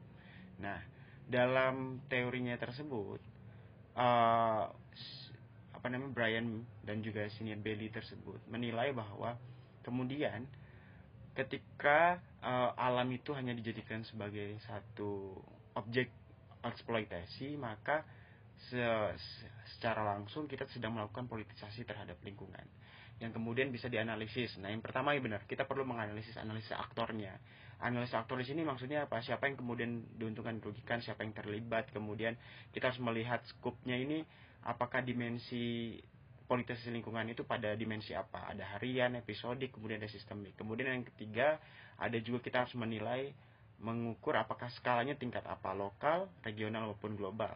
Nah, 0.61 0.77
dalam 1.29 2.03
teorinya 2.09 2.57
tersebut 2.57 3.21
uh, 3.97 4.65
apa 5.79 5.87
namanya 5.87 6.11
Brian 6.11 6.67
dan 6.83 6.99
juga 6.99 7.23
Senior 7.39 7.61
Bailey 7.63 7.87
tersebut 7.87 8.43
menilai 8.51 8.91
bahwa 8.91 9.39
kemudian 9.85 10.43
ketika 11.37 12.19
uh, 12.43 12.75
alam 12.75 13.07
itu 13.15 13.31
hanya 13.31 13.55
dijadikan 13.55 14.03
sebagai 14.03 14.59
satu 14.67 15.39
objek 15.79 16.11
eksploitasi 16.59 17.55
maka 17.55 18.03
se 18.67 18.83
secara 19.77 20.03
langsung 20.03 20.51
kita 20.51 20.67
sedang 20.67 20.99
melakukan 20.99 21.31
politisasi 21.31 21.87
terhadap 21.87 22.19
lingkungan 22.19 22.67
yang 23.19 23.35
kemudian 23.35 23.67
bisa 23.69 23.91
dianalisis. 23.91 24.55
Nah, 24.63 24.71
yang 24.71 24.79
pertama 24.79 25.11
ya 25.11 25.19
benar, 25.19 25.43
kita 25.43 25.67
perlu 25.67 25.83
menganalisis 25.83 26.39
analisis 26.39 26.71
aktornya. 26.71 27.35
Analisis 27.79 28.15
aktor 28.15 28.39
di 28.39 28.47
sini 28.47 28.63
maksudnya 28.63 29.07
apa? 29.07 29.19
Siapa 29.19 29.47
yang 29.47 29.59
kemudian 29.59 29.91
diuntungkan 30.15 30.59
dirugikan, 30.59 31.03
siapa 31.03 31.27
yang 31.27 31.35
terlibat. 31.35 31.91
Kemudian 31.91 32.35
kita 32.71 32.91
harus 32.91 32.99
melihat 33.03 33.43
skupnya 33.47 33.99
ini 33.99 34.23
apakah 34.63 35.03
dimensi 35.03 35.99
politis 36.47 36.81
lingkungan 36.87 37.27
itu 37.27 37.43
pada 37.43 37.75
dimensi 37.75 38.15
apa? 38.15 38.51
Ada 38.55 38.79
harian, 38.79 39.19
episodik, 39.19 39.75
kemudian 39.75 39.99
ada 39.99 40.11
sistemik. 40.11 40.55
Kemudian 40.55 40.91
yang 40.91 41.05
ketiga, 41.07 41.59
ada 41.99 42.15
juga 42.23 42.39
kita 42.43 42.67
harus 42.67 42.75
menilai 42.79 43.35
mengukur 43.79 44.35
apakah 44.35 44.67
skalanya 44.75 45.15
tingkat 45.15 45.43
apa, 45.47 45.71
lokal, 45.75 46.27
regional 46.43 46.87
maupun 46.91 47.15
global. 47.15 47.55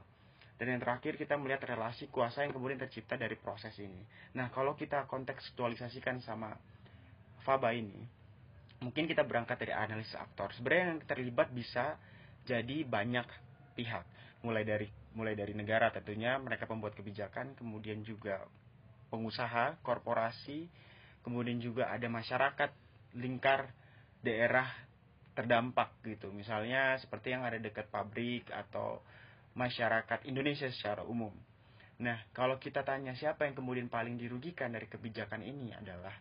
Dan 0.58 0.78
yang 0.78 0.82
terakhir 0.82 1.18
kita 1.18 1.34
melihat 1.36 1.66
relasi 1.66 2.08
kuasa 2.14 2.46
yang 2.46 2.54
kemudian 2.54 2.78
tercipta 2.78 3.18
dari 3.18 3.34
proses 3.36 3.74
ini. 3.82 4.06
Nah, 4.38 4.54
kalau 4.54 4.78
kita 4.78 5.10
kontekstualisasikan 5.10 6.22
sama 6.22 6.54
Faba 7.44 7.76
ini, 7.76 8.06
mungkin 8.80 9.10
kita 9.10 9.28
berangkat 9.28 9.60
dari 9.60 9.74
analisis 9.76 10.16
aktor. 10.16 10.54
Sebenarnya 10.56 10.96
yang 10.96 11.02
terlibat 11.04 11.52
bisa 11.52 12.00
jadi 12.48 12.88
banyak 12.88 13.28
pihak, 13.76 14.06
mulai 14.46 14.64
dari 14.64 14.88
mulai 15.14 15.38
dari 15.38 15.54
negara 15.54 15.94
tentunya 15.94 16.38
mereka 16.42 16.66
pembuat 16.66 16.98
kebijakan, 16.98 17.54
kemudian 17.54 18.02
juga 18.02 18.44
pengusaha, 19.14 19.78
korporasi, 19.86 20.66
kemudian 21.22 21.62
juga 21.62 21.94
ada 21.94 22.10
masyarakat 22.10 22.70
lingkar 23.14 23.70
daerah 24.26 24.66
terdampak 25.38 25.94
gitu. 26.06 26.34
Misalnya 26.34 26.98
seperti 26.98 27.34
yang 27.34 27.46
ada 27.46 27.58
dekat 27.62 27.90
pabrik 27.94 28.50
atau 28.50 29.02
masyarakat 29.54 30.26
Indonesia 30.26 30.70
secara 30.74 31.06
umum. 31.06 31.32
Nah, 32.02 32.18
kalau 32.34 32.58
kita 32.58 32.82
tanya 32.82 33.14
siapa 33.14 33.46
yang 33.46 33.54
kemudian 33.54 33.88
paling 33.88 34.18
dirugikan 34.18 34.74
dari 34.74 34.90
kebijakan 34.90 35.46
ini 35.46 35.72
adalah 35.78 36.16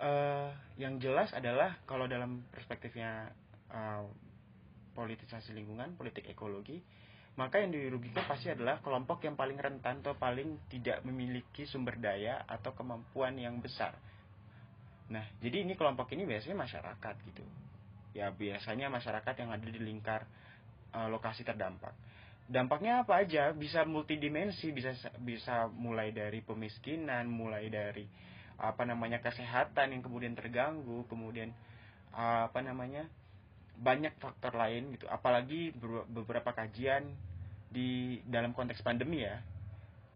uh, 0.00 0.48
yang 0.80 0.96
jelas 0.96 1.28
adalah 1.36 1.78
kalau 1.84 2.08
dalam 2.08 2.48
perspektifnya 2.48 3.28
uh, 3.70 4.08
politisasi 4.96 5.52
lingkungan, 5.52 5.94
politik 6.00 6.26
ekologi, 6.32 6.80
maka 7.36 7.60
yang 7.60 7.70
dirugikan 7.70 8.24
pasti 8.24 8.50
adalah 8.50 8.80
kelompok 8.80 9.22
yang 9.28 9.36
paling 9.36 9.60
rentan 9.60 10.00
atau 10.00 10.16
paling 10.16 10.66
tidak 10.72 11.04
memiliki 11.04 11.68
sumber 11.68 12.00
daya 12.00 12.42
atau 12.48 12.72
kemampuan 12.72 13.36
yang 13.36 13.60
besar. 13.60 13.94
Nah, 15.12 15.28
jadi 15.44 15.62
ini 15.62 15.76
kelompok 15.76 16.08
ini 16.16 16.24
biasanya 16.24 16.56
masyarakat 16.56 17.14
gitu. 17.30 17.44
Ya 18.16 18.32
biasanya 18.32 18.90
masyarakat 18.90 19.34
yang 19.38 19.54
ada 19.54 19.66
di 19.68 19.78
lingkar 19.78 20.26
uh, 20.96 21.06
lokasi 21.06 21.46
terdampak 21.46 21.94
dampaknya 22.50 23.06
apa 23.06 23.22
aja? 23.22 23.54
Bisa 23.54 23.86
multidimensi 23.86 24.74
bisa 24.74 24.90
bisa 25.22 25.70
mulai 25.70 26.10
dari 26.10 26.42
pemiskinan 26.42 27.30
mulai 27.30 27.70
dari 27.70 28.04
apa 28.60 28.82
namanya 28.84 29.22
kesehatan 29.24 29.94
yang 29.96 30.02
kemudian 30.04 30.36
terganggu 30.36 31.06
kemudian 31.08 31.54
apa 32.12 32.58
namanya 32.60 33.06
banyak 33.78 34.12
faktor 34.18 34.58
lain 34.58 34.98
gitu. 34.98 35.06
Apalagi 35.06 35.70
beberapa 36.10 36.50
kajian 36.52 37.06
di 37.70 38.18
dalam 38.26 38.50
konteks 38.50 38.82
pandemi 38.82 39.22
ya 39.22 39.38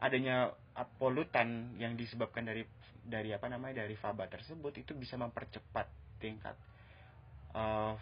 adanya 0.02 0.50
polutan 0.98 1.78
yang 1.78 1.94
disebabkan 1.94 2.42
dari 2.50 2.66
dari 3.06 3.30
apa 3.30 3.46
namanya 3.46 3.86
dari 3.86 3.94
faba 3.94 4.26
tersebut 4.26 4.74
itu 4.82 4.92
bisa 4.98 5.14
mempercepat 5.14 5.86
tingkat 6.18 6.58
uh, 7.54 7.94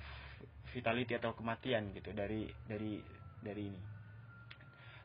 vitality 0.72 1.20
atau 1.20 1.36
kematian 1.36 1.92
gitu 1.92 2.16
dari 2.16 2.48
dari 2.64 2.96
dari 3.44 3.62
ini 3.68 3.91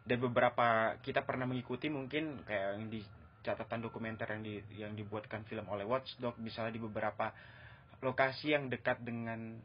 dan 0.07 0.17
beberapa 0.23 0.95
kita 1.03 1.27
pernah 1.27 1.43
mengikuti 1.43 1.91
mungkin 1.91 2.47
kayak 2.47 2.79
yang 2.79 2.87
di 2.87 3.03
catatan 3.43 3.83
dokumenter 3.83 4.27
yang 4.31 4.43
di 4.43 4.55
yang 4.79 4.93
dibuatkan 4.95 5.43
film 5.43 5.67
oleh 5.67 5.83
Watchdog 5.83 6.39
misalnya 6.39 6.79
di 6.79 6.81
beberapa 6.81 7.35
lokasi 7.99 8.55
yang 8.55 8.71
dekat 8.71 9.03
dengan 9.03 9.59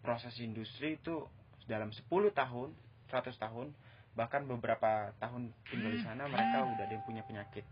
proses 0.00 0.32
industri 0.40 0.96
itu 0.96 1.24
dalam 1.68 1.92
10 1.92 2.08
tahun 2.32 2.68
100 3.12 3.36
tahun 3.36 3.68
bahkan 4.12 4.44
beberapa 4.44 5.12
tahun 5.20 5.52
tinggal 5.68 5.92
di 5.92 6.00
sana 6.04 6.28
mereka 6.28 6.68
udah 6.68 6.84
ada 6.84 6.92
yang 6.92 7.04
punya 7.04 7.22
penyakit 7.24 7.64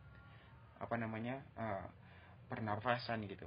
apa 0.80 0.96
namanya 0.96 1.44
uh, 1.60 1.84
pernafasan 2.48 3.28
gitu. 3.28 3.44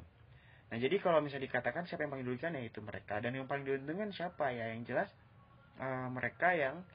Nah 0.70 0.78
jadi 0.78 1.02
kalau 1.02 1.22
misalnya 1.22 1.50
dikatakan 1.50 1.90
siapa 1.90 2.06
yang 2.06 2.14
paling 2.14 2.26
dirugikan? 2.26 2.54
Ya 2.54 2.66
itu 2.70 2.80
mereka. 2.86 3.18
Dan 3.18 3.34
yang 3.34 3.50
paling 3.50 3.66
diuntungkan 3.66 4.14
siapa? 4.14 4.54
Ya 4.54 4.70
yang 4.70 4.86
jelas 4.86 5.10
uh, 5.82 6.08
mereka 6.14 6.54
yang 6.54 6.86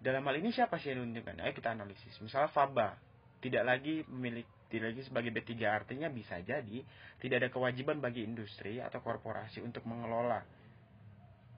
dalam 0.00 0.22
hal 0.28 0.36
ini 0.38 0.52
siapa 0.52 0.76
sih 0.80 0.92
yang 0.92 1.04
diuntungkan? 1.04 1.40
Ayo 1.40 1.52
kita 1.56 1.72
analisis. 1.72 2.14
Misalnya 2.20 2.52
Faba 2.52 2.96
tidak 3.40 3.64
lagi 3.64 4.02
memiliki 4.08 4.48
tidak 4.66 4.92
lagi 4.94 5.02
sebagai 5.06 5.30
B3 5.30 5.52
artinya 5.62 6.10
bisa 6.10 6.42
jadi 6.42 6.82
tidak 7.22 7.36
ada 7.38 7.48
kewajiban 7.54 8.02
bagi 8.02 8.26
industri 8.26 8.82
atau 8.82 8.98
korporasi 8.98 9.62
untuk 9.62 9.86
mengelola 9.86 10.42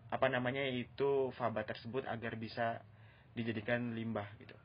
apa 0.08 0.26
namanya 0.28 0.64
itu 0.64 1.32
faba 1.36 1.64
tersebut 1.64 2.04
agar 2.08 2.36
bisa 2.40 2.80
dijadikan 3.36 3.92
limbah 3.92 4.24
gitu. 4.40 4.56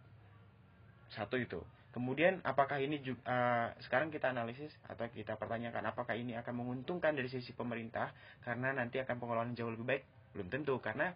Satu 1.12 1.36
itu. 1.36 1.60
Kemudian 1.94 2.42
apakah 2.42 2.82
ini 2.82 2.98
juga 3.06 3.22
uh, 3.30 3.68
sekarang 3.86 4.10
kita 4.10 4.34
analisis 4.34 4.74
atau 4.90 5.06
kita 5.14 5.38
pertanyakan 5.38 5.94
apakah 5.94 6.18
ini 6.18 6.34
akan 6.34 6.64
menguntungkan 6.66 7.14
dari 7.14 7.30
sisi 7.30 7.54
pemerintah 7.54 8.10
karena 8.42 8.74
nanti 8.74 8.98
akan 8.98 9.22
pengelolaan 9.22 9.54
jauh 9.54 9.70
lebih 9.70 9.86
baik? 9.86 10.04
Belum 10.34 10.50
tentu 10.50 10.74
karena 10.82 11.14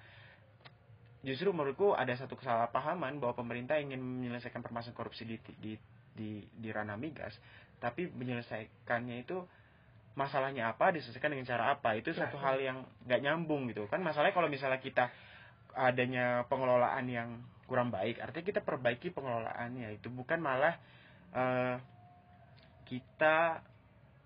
justru 1.25 1.49
menurutku 1.49 1.97
ada 1.97 2.13
satu 2.13 2.37
kesalahpahaman 2.37 3.17
bahwa 3.17 3.33
pemerintah 3.37 3.77
ingin 3.81 4.01
menyelesaikan 4.01 4.61
permasalahan 4.61 4.97
korupsi 4.97 5.23
di 5.25 5.37
di 5.57 5.73
di, 6.17 6.41
di 6.41 6.69
ranah 6.73 6.97
migas, 6.97 7.37
tapi 7.77 8.09
menyelesaikannya 8.09 9.21
itu 9.21 9.37
masalahnya 10.17 10.73
apa 10.73 10.89
diselesaikan 10.89 11.29
dengan 11.29 11.45
cara 11.45 11.77
apa? 11.77 11.93
Itu 11.93 12.09
satu 12.17 12.41
hal 12.41 12.57
yang 12.57 12.81
nggak 13.05 13.21
nyambung 13.21 13.69
gitu. 13.69 13.85
Kan 13.85 14.01
masalahnya 14.01 14.33
kalau 14.33 14.49
misalnya 14.49 14.81
kita 14.81 15.13
adanya 15.77 16.49
pengelolaan 16.49 17.05
yang 17.05 17.29
kurang 17.69 17.93
baik 17.93 18.17
artinya 18.17 18.45
kita 18.49 18.61
perbaiki 18.65 19.13
pengelolaannya. 19.13 20.01
Itu 20.01 20.09
bukan 20.09 20.41
malah 20.41 20.73
uh, 21.37 21.77
kita 22.89 23.61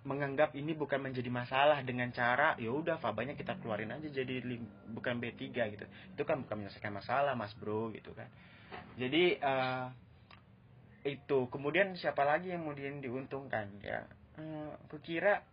menganggap 0.02 0.58
ini 0.58 0.74
bukan 0.74 0.98
menjadi 0.98 1.30
masalah 1.30 1.78
dengan 1.86 2.10
cara 2.10 2.58
ya 2.58 2.74
udah 2.74 2.98
fabanya 2.98 3.38
kita 3.38 3.54
keluarin 3.62 3.94
aja 3.94 4.10
jadi 4.10 4.42
bukan 4.90 5.22
B3 5.22 5.54
gitu. 5.54 5.86
Itu 6.18 6.24
kan 6.26 6.42
bukan 6.42 6.66
menyelesaikan 6.66 6.90
masalah, 6.90 7.38
Mas 7.38 7.54
Bro 7.54 7.94
gitu 7.94 8.10
kan. 8.18 8.26
Jadi 8.98 9.38
uh, 9.38 9.94
itu 11.06 11.50
kemudian 11.54 11.94
siapa 11.94 12.26
lagi 12.26 12.50
yang 12.50 12.66
kemudian 12.66 12.98
diuntungkan 12.98 13.70
ya? 13.86 14.10
Uh, 14.42 14.74
kukira 14.90 15.46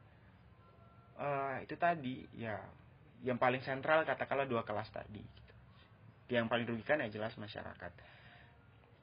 uh, 1.20 1.60
itu 1.60 1.76
tadi 1.76 2.24
ya 2.32 2.56
yang 3.26 3.36
paling 3.36 3.60
sentral 3.60 4.08
katakanlah 4.08 4.48
dua 4.48 4.64
kelas 4.64 4.88
tadi. 4.88 5.20
Gitu. 5.20 5.52
Yang 6.32 6.48
paling 6.48 6.66
rugikan 6.72 7.04
ya 7.04 7.12
jelas 7.12 7.36
masyarakat. 7.36 7.92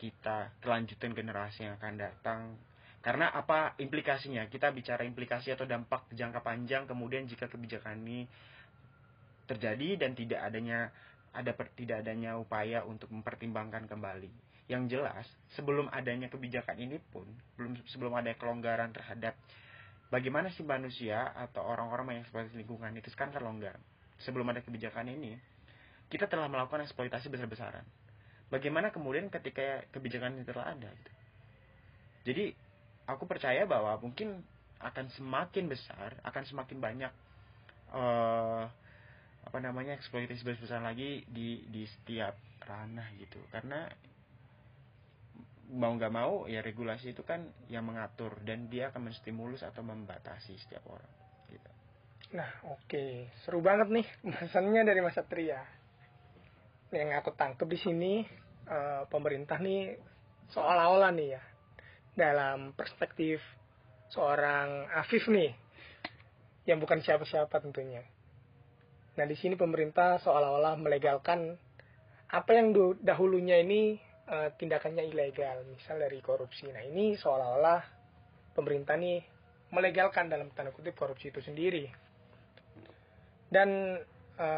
Kita 0.01 0.57
kelanjutan 0.57 1.13
generasi 1.13 1.69
yang 1.69 1.77
akan 1.77 1.93
datang 2.01 2.57
karena 3.05 3.29
apa 3.29 3.77
implikasinya? 3.77 4.49
Kita 4.49 4.73
bicara 4.73 5.05
implikasi 5.05 5.53
atau 5.53 5.69
dampak 5.69 6.09
jangka 6.09 6.41
panjang 6.41 6.89
kemudian 6.89 7.29
jika 7.29 7.45
kebijakan 7.45 8.01
ini 8.01 8.25
terjadi 9.45 10.01
dan 10.01 10.17
tidak 10.17 10.41
adanya 10.41 10.89
ada 11.29 11.53
tidak 11.77 12.01
adanya 12.01 12.33
upaya 12.33 12.81
untuk 12.81 13.13
mempertimbangkan 13.13 13.85
kembali. 13.85 14.57
Yang 14.65 14.97
jelas, 14.97 15.29
sebelum 15.53 15.85
adanya 15.93 16.33
kebijakan 16.33 16.81
ini 16.81 16.97
pun, 17.13 17.29
belum 17.53 17.77
sebelum 17.93 18.09
ada 18.17 18.33
kelonggaran 18.33 18.89
terhadap 18.89 19.37
bagaimana 20.09 20.49
sih 20.49 20.65
manusia 20.65 21.29
atau 21.37 21.61
orang-orang 21.61 22.17
yang 22.17 22.25
eksploitasi 22.25 22.57
lingkungan 22.57 22.89
itu 22.97 23.13
sekarang 23.13 23.37
terlonggar. 23.37 23.77
Sebelum 24.25 24.49
ada 24.49 24.65
kebijakan 24.65 25.13
ini, 25.13 25.37
kita 26.09 26.25
telah 26.25 26.49
melakukan 26.49 26.81
eksploitasi 26.81 27.29
besar-besaran. 27.29 27.85
Bagaimana 28.49 28.89
kemudian 28.89 29.29
ketika 29.29 29.85
kebijakan 29.93 30.41
ini 30.41 30.43
telah 30.49 30.73
ada? 30.73 30.89
Gitu. 30.89 31.11
Jadi 32.25 32.45
aku 33.05 33.29
percaya 33.29 33.63
bahwa 33.69 33.97
mungkin 34.01 34.41
akan 34.81 35.05
semakin 35.13 35.65
besar, 35.71 36.17
akan 36.21 36.43
semakin 36.45 36.77
banyak 36.77 37.13
uh, 37.93 38.65
apa 39.45 39.57
namanya 39.61 39.93
eksploitasi 39.95 40.41
besar 40.41 40.81
lagi 40.81 41.23
di 41.29 41.63
di 41.69 41.85
setiap 41.85 42.35
ranah 42.65 43.07
gitu. 43.21 43.39
Karena 43.53 43.85
mau 45.73 45.93
nggak 45.97 46.13
mau 46.13 46.45
ya 46.45 46.61
regulasi 46.61 47.17
itu 47.17 47.25
kan 47.25 47.45
yang 47.73 47.89
mengatur 47.89 48.37
dan 48.45 48.69
dia 48.69 48.93
akan 48.93 49.09
menstimulus 49.09 49.65
atau 49.65 49.81
membatasi 49.81 50.53
setiap 50.61 50.85
orang 50.89 51.09
gitu. 51.49 51.71
Nah, 52.37 52.49
oke. 52.69 52.85
Okay. 52.89 53.29
Seru 53.45 53.61
banget 53.61 53.89
nih 53.89 54.05
pesannya 54.25 54.81
dari 54.85 54.99
Mas 55.01 55.17
Satria. 55.17 55.61
Yang 56.93 57.17
aku 57.21 57.31
tangkep 57.33 57.67
di 57.69 57.79
sini 57.81 58.13
uh, 58.69 59.09
pemerintah 59.09 59.57
nih 59.57 59.97
seolah-olah 60.53 61.09
nih 61.17 61.29
ya 61.33 61.43
dalam 62.15 62.71
perspektif 62.71 63.43
seorang 64.09 64.87
Afif 64.95 65.27
nih 65.27 65.51
yang 66.65 66.81
bukan 66.81 67.03
siapa-siapa 67.03 67.61
tentunya. 67.61 68.01
Nah 69.15 69.25
di 69.27 69.35
sini 69.37 69.55
pemerintah 69.55 70.19
seolah-olah 70.23 70.75
melegalkan 70.79 71.55
apa 72.31 72.51
yang 72.51 72.73
dahulunya 72.99 73.61
ini 73.61 73.95
e, 74.25 74.35
tindakannya 74.57 75.05
ilegal, 75.07 75.63
misal 75.69 76.01
dari 76.01 76.19
korupsi. 76.19 76.67
Nah 76.71 76.83
ini 76.83 77.15
seolah-olah 77.15 77.81
pemerintah 78.57 78.97
nih 78.97 79.21
melegalkan 79.71 80.31
dalam 80.31 80.49
tanda 80.55 80.73
kutip 80.73 80.97
korupsi 80.97 81.29
itu 81.29 81.39
sendiri. 81.39 81.85
Dan 83.47 84.01
e, 84.35 84.49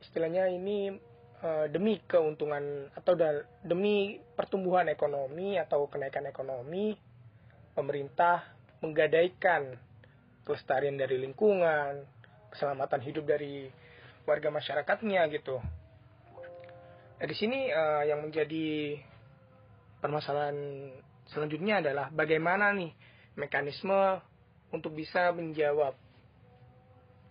istilahnya 0.00 0.48
ini 0.52 0.94
Eh, 1.36 1.68
demi 1.68 2.00
keuntungan 2.08 2.88
atau 2.96 3.12
demi 3.60 4.16
pertumbuhan 4.32 4.88
ekonomi 4.88 5.60
atau 5.60 5.84
kenaikan 5.84 6.24
ekonomi 6.24 6.96
pemerintah 7.76 8.56
menggadaikan 8.80 9.76
kelestarian 10.48 10.96
dari 10.96 11.20
lingkungan 11.20 12.08
keselamatan 12.48 13.04
hidup 13.04 13.28
dari 13.28 13.68
warga 14.24 14.48
masyarakatnya 14.48 15.28
gitu. 15.28 15.60
Nah, 17.20 17.26
di 17.28 17.36
sini 17.36 17.68
uh, 17.68 18.08
yang 18.08 18.24
menjadi 18.24 18.96
permasalahan 20.00 20.56
selanjutnya 21.28 21.84
adalah 21.84 22.08
bagaimana 22.16 22.72
nih 22.72 22.96
mekanisme 23.36 24.24
untuk 24.72 24.96
bisa 24.96 25.36
menjawab 25.36 25.92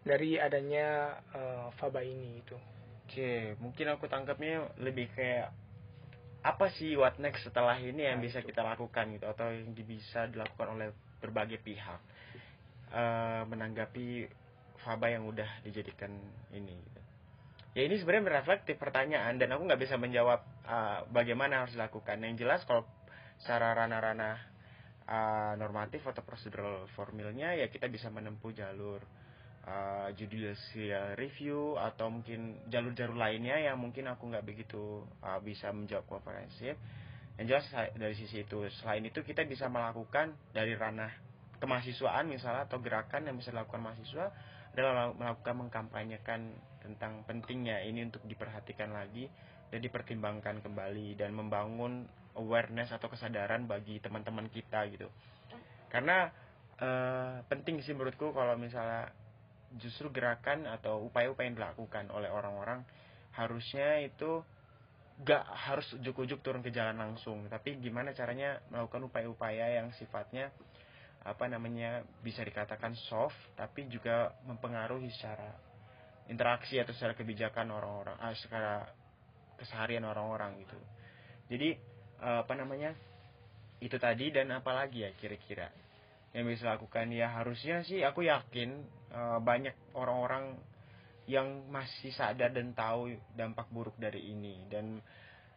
dari 0.05 0.37
adanya 0.37 1.17
uh, 1.33 1.73
faba 1.81 2.05
ini 2.05 2.45
itu 2.45 2.74
Oke, 3.05 3.53
mungkin 3.61 3.85
aku 3.93 4.09
tangkapnya 4.09 4.73
lebih 4.81 5.13
kayak 5.13 5.53
apa 6.45 6.69
sih 6.77 6.93
what 6.97 7.17
next 7.21 7.45
setelah 7.45 7.77
ini 7.77 8.05
yang 8.05 8.21
nah, 8.21 8.25
bisa 8.25 8.41
itu. 8.41 8.53
kita 8.53 8.61
lakukan 8.61 9.17
gitu 9.17 9.25
atau 9.25 9.49
yang 9.49 9.73
bisa 9.73 10.29
dilakukan 10.29 10.77
oleh 10.77 10.93
berbagai 11.17 11.57
pihak 11.57 12.01
uh, 12.93 13.41
menanggapi 13.49 14.29
faba 14.85 15.09
yang 15.09 15.25
udah 15.25 15.47
dijadikan 15.65 16.13
ini 16.53 16.77
gitu. 16.77 17.01
Ya 17.75 17.81
ini 17.89 17.97
sebenarnya 17.97 18.41
bereflektif 18.41 18.77
pertanyaan 18.77 19.41
dan 19.41 19.53
aku 19.53 19.65
nggak 19.65 19.81
bisa 19.81 19.97
menjawab 19.97 20.45
uh, 20.69 21.05
bagaimana 21.09 21.65
harus 21.65 21.73
dilakukan. 21.73 22.21
Yang 22.21 22.45
jelas 22.45 22.61
kalau 22.65 22.85
secara 23.41 23.73
ranah-ranah 23.73 24.37
uh, 25.09 25.53
normatif 25.57 26.05
atau 26.05 26.21
prosedural 26.21 26.89
formilnya 26.93 27.57
ya 27.57 27.69
kita 27.69 27.89
bisa 27.89 28.09
menempuh 28.09 28.53
jalur 28.53 29.01
uh, 29.65 30.09
judicial 30.13 31.17
review 31.17 31.75
atau 31.77 32.09
mungkin 32.13 32.61
jalur-jalur 32.69 33.17
lainnya 33.17 33.57
yang 33.57 33.81
mungkin 33.81 34.05
aku 34.09 34.29
nggak 34.29 34.45
begitu 34.45 35.03
uh, 35.25 35.41
bisa 35.41 35.73
menjawab 35.73 36.05
komprehensif. 36.05 36.77
Yang 37.35 37.47
jelas 37.51 37.65
dari 37.99 38.15
sisi 38.15 38.47
itu, 38.47 38.63
selain 38.79 39.03
itu 39.03 39.19
kita 39.19 39.43
bisa 39.43 39.67
melakukan 39.67 40.31
dari 40.55 40.71
ranah 40.71 41.11
kemahasiswaan 41.59 42.31
misalnya 42.31 42.63
atau 42.63 42.79
gerakan 42.79 43.27
yang 43.27 43.35
bisa 43.35 43.51
dilakukan 43.51 43.83
mahasiswa 43.83 44.31
adalah 44.75 45.11
melakukan 45.15 45.55
mengkampanyekan 45.67 46.41
tentang 46.83 47.23
pentingnya 47.27 47.83
ini 47.83 48.07
untuk 48.07 48.23
diperhatikan 48.27 48.91
lagi 48.91 49.27
dan 49.71 49.79
dipertimbangkan 49.81 50.61
kembali 50.61 51.15
dan 51.19 51.31
membangun 51.33 52.05
awareness 52.35 52.91
atau 52.91 53.07
kesadaran 53.07 53.65
bagi 53.65 53.99
teman-teman 54.03 54.51
kita 54.51 54.83
gitu. 54.91 55.07
Karena 55.87 56.27
uh, 56.79 57.39
penting 57.47 57.79
sih 57.81 57.95
menurutku 57.95 58.35
kalau 58.35 58.59
misalnya 58.59 59.11
justru 59.79 60.11
gerakan 60.11 60.67
atau 60.69 61.03
upaya-upaya 61.07 61.51
yang 61.51 61.57
dilakukan 61.59 62.07
oleh 62.11 62.31
orang-orang 62.31 62.83
harusnya 63.35 63.99
itu 64.03 64.43
gak 65.23 65.43
harus 65.47 65.87
ujuk-ujuk 65.95 66.43
turun 66.43 66.63
ke 66.63 66.71
jalan 66.71 66.99
langsung. 66.99 67.47
Tapi 67.47 67.79
gimana 67.79 68.11
caranya 68.11 68.59
melakukan 68.71 69.07
upaya-upaya 69.07 69.79
yang 69.79 69.91
sifatnya 69.95 70.51
apa 71.25 71.49
namanya 71.49 72.05
bisa 72.21 72.45
dikatakan 72.45 72.93
soft 73.09 73.33
tapi 73.57 73.89
juga 73.89 74.37
mempengaruhi 74.45 75.09
secara 75.09 75.57
interaksi 76.29 76.77
atau 76.77 76.93
secara 76.93 77.17
kebijakan 77.17 77.73
orang-orang 77.73 78.13
ah, 78.21 78.33
secara 78.37 78.85
keseharian 79.57 80.05
orang-orang 80.05 80.61
gitu. 80.61 80.77
Jadi 81.49 81.69
eh, 82.21 82.39
apa 82.45 82.53
namanya 82.53 82.93
itu 83.81 83.97
tadi 83.97 84.31
dan 84.31 84.53
apalagi 84.53 85.03
ya 85.03 85.11
kira-kira 85.17 85.67
yang 86.35 86.51
bisa 86.51 86.75
lakukan 86.75 87.07
ya 87.15 87.31
harusnya 87.31 87.79
sih 87.87 88.03
aku 88.03 88.27
yakin 88.27 88.83
eh, 89.15 89.39
banyak 89.39 89.95
orang-orang 89.95 90.59
yang 91.25 91.65
masih 91.73 92.13
sadar 92.13 92.53
dan 92.53 92.73
tahu 92.77 93.17
dampak 93.33 93.65
buruk 93.73 93.97
dari 93.97 94.29
ini. 94.29 94.65
Dan 94.69 95.01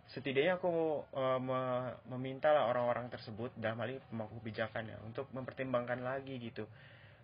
setidaknya 0.08 0.56
aku 0.56 1.04
uh, 1.12 1.36
me 1.40 1.92
meminta 2.08 2.48
orang-orang 2.64 3.12
tersebut 3.12 3.52
dalam 3.60 3.76
hal 3.84 3.92
ini 3.92 4.00
pemangku 4.08 4.40
kebijakan 4.40 4.88
ya 4.88 4.96
untuk 5.04 5.28
mempertimbangkan 5.36 6.00
lagi 6.00 6.40
gitu. 6.40 6.64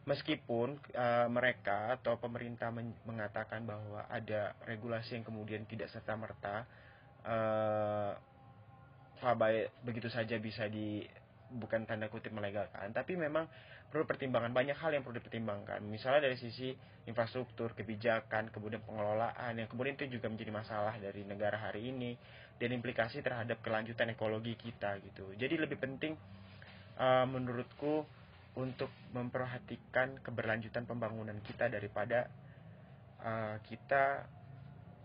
Meskipun 0.05 0.77
uh, 0.93 1.29
mereka 1.33 1.97
atau 1.97 2.21
pemerintah 2.21 2.69
men 2.69 2.93
mengatakan 3.09 3.65
bahwa 3.65 4.05
ada 4.13 4.53
regulasi 4.69 5.17
yang 5.17 5.25
kemudian 5.25 5.65
tidak 5.65 5.89
serta 5.89 6.13
merta 6.13 6.69
uh, 7.25 8.13
begitu 9.81 10.13
saja 10.13 10.37
bisa 10.37 10.69
di 10.69 11.01
bukan 11.55 11.87
tanda 11.87 12.11
kutip 12.11 12.35
melegalkan 12.35 12.91
tapi 12.91 13.15
memang 13.15 13.47
perlu 13.95 14.11
pertimbangan. 14.11 14.51
Banyak 14.51 14.75
hal 14.75 14.91
yang 14.91 15.07
perlu 15.07 15.23
dipertimbangkan. 15.23 15.79
Misalnya 15.87 16.27
dari 16.27 16.35
sisi 16.35 16.75
infrastruktur 17.07 17.79
kebijakan 17.79 18.51
kemudian 18.51 18.83
pengelolaan 18.83 19.55
yang 19.55 19.71
kemudian 19.71 19.95
itu 19.95 20.19
juga 20.19 20.27
menjadi 20.27 20.51
masalah 20.51 20.99
dari 20.99 21.23
negara 21.23 21.55
hari 21.55 21.95
ini 21.95 22.19
dan 22.59 22.75
implikasi 22.75 23.23
terhadap 23.23 23.63
kelanjutan 23.63 24.11
ekologi 24.11 24.59
kita 24.59 24.99
gitu. 25.03 25.31
Jadi 25.39 25.55
lebih 25.59 25.79
penting 25.79 26.19
uh, 26.99 27.27
menurutku 27.27 28.03
untuk 28.55 28.91
memperhatikan 29.11 30.19
keberlanjutan 30.23 30.87
pembangunan 30.87 31.39
kita 31.43 31.67
daripada 31.67 32.31
uh, 33.23 33.59
kita 33.67 34.27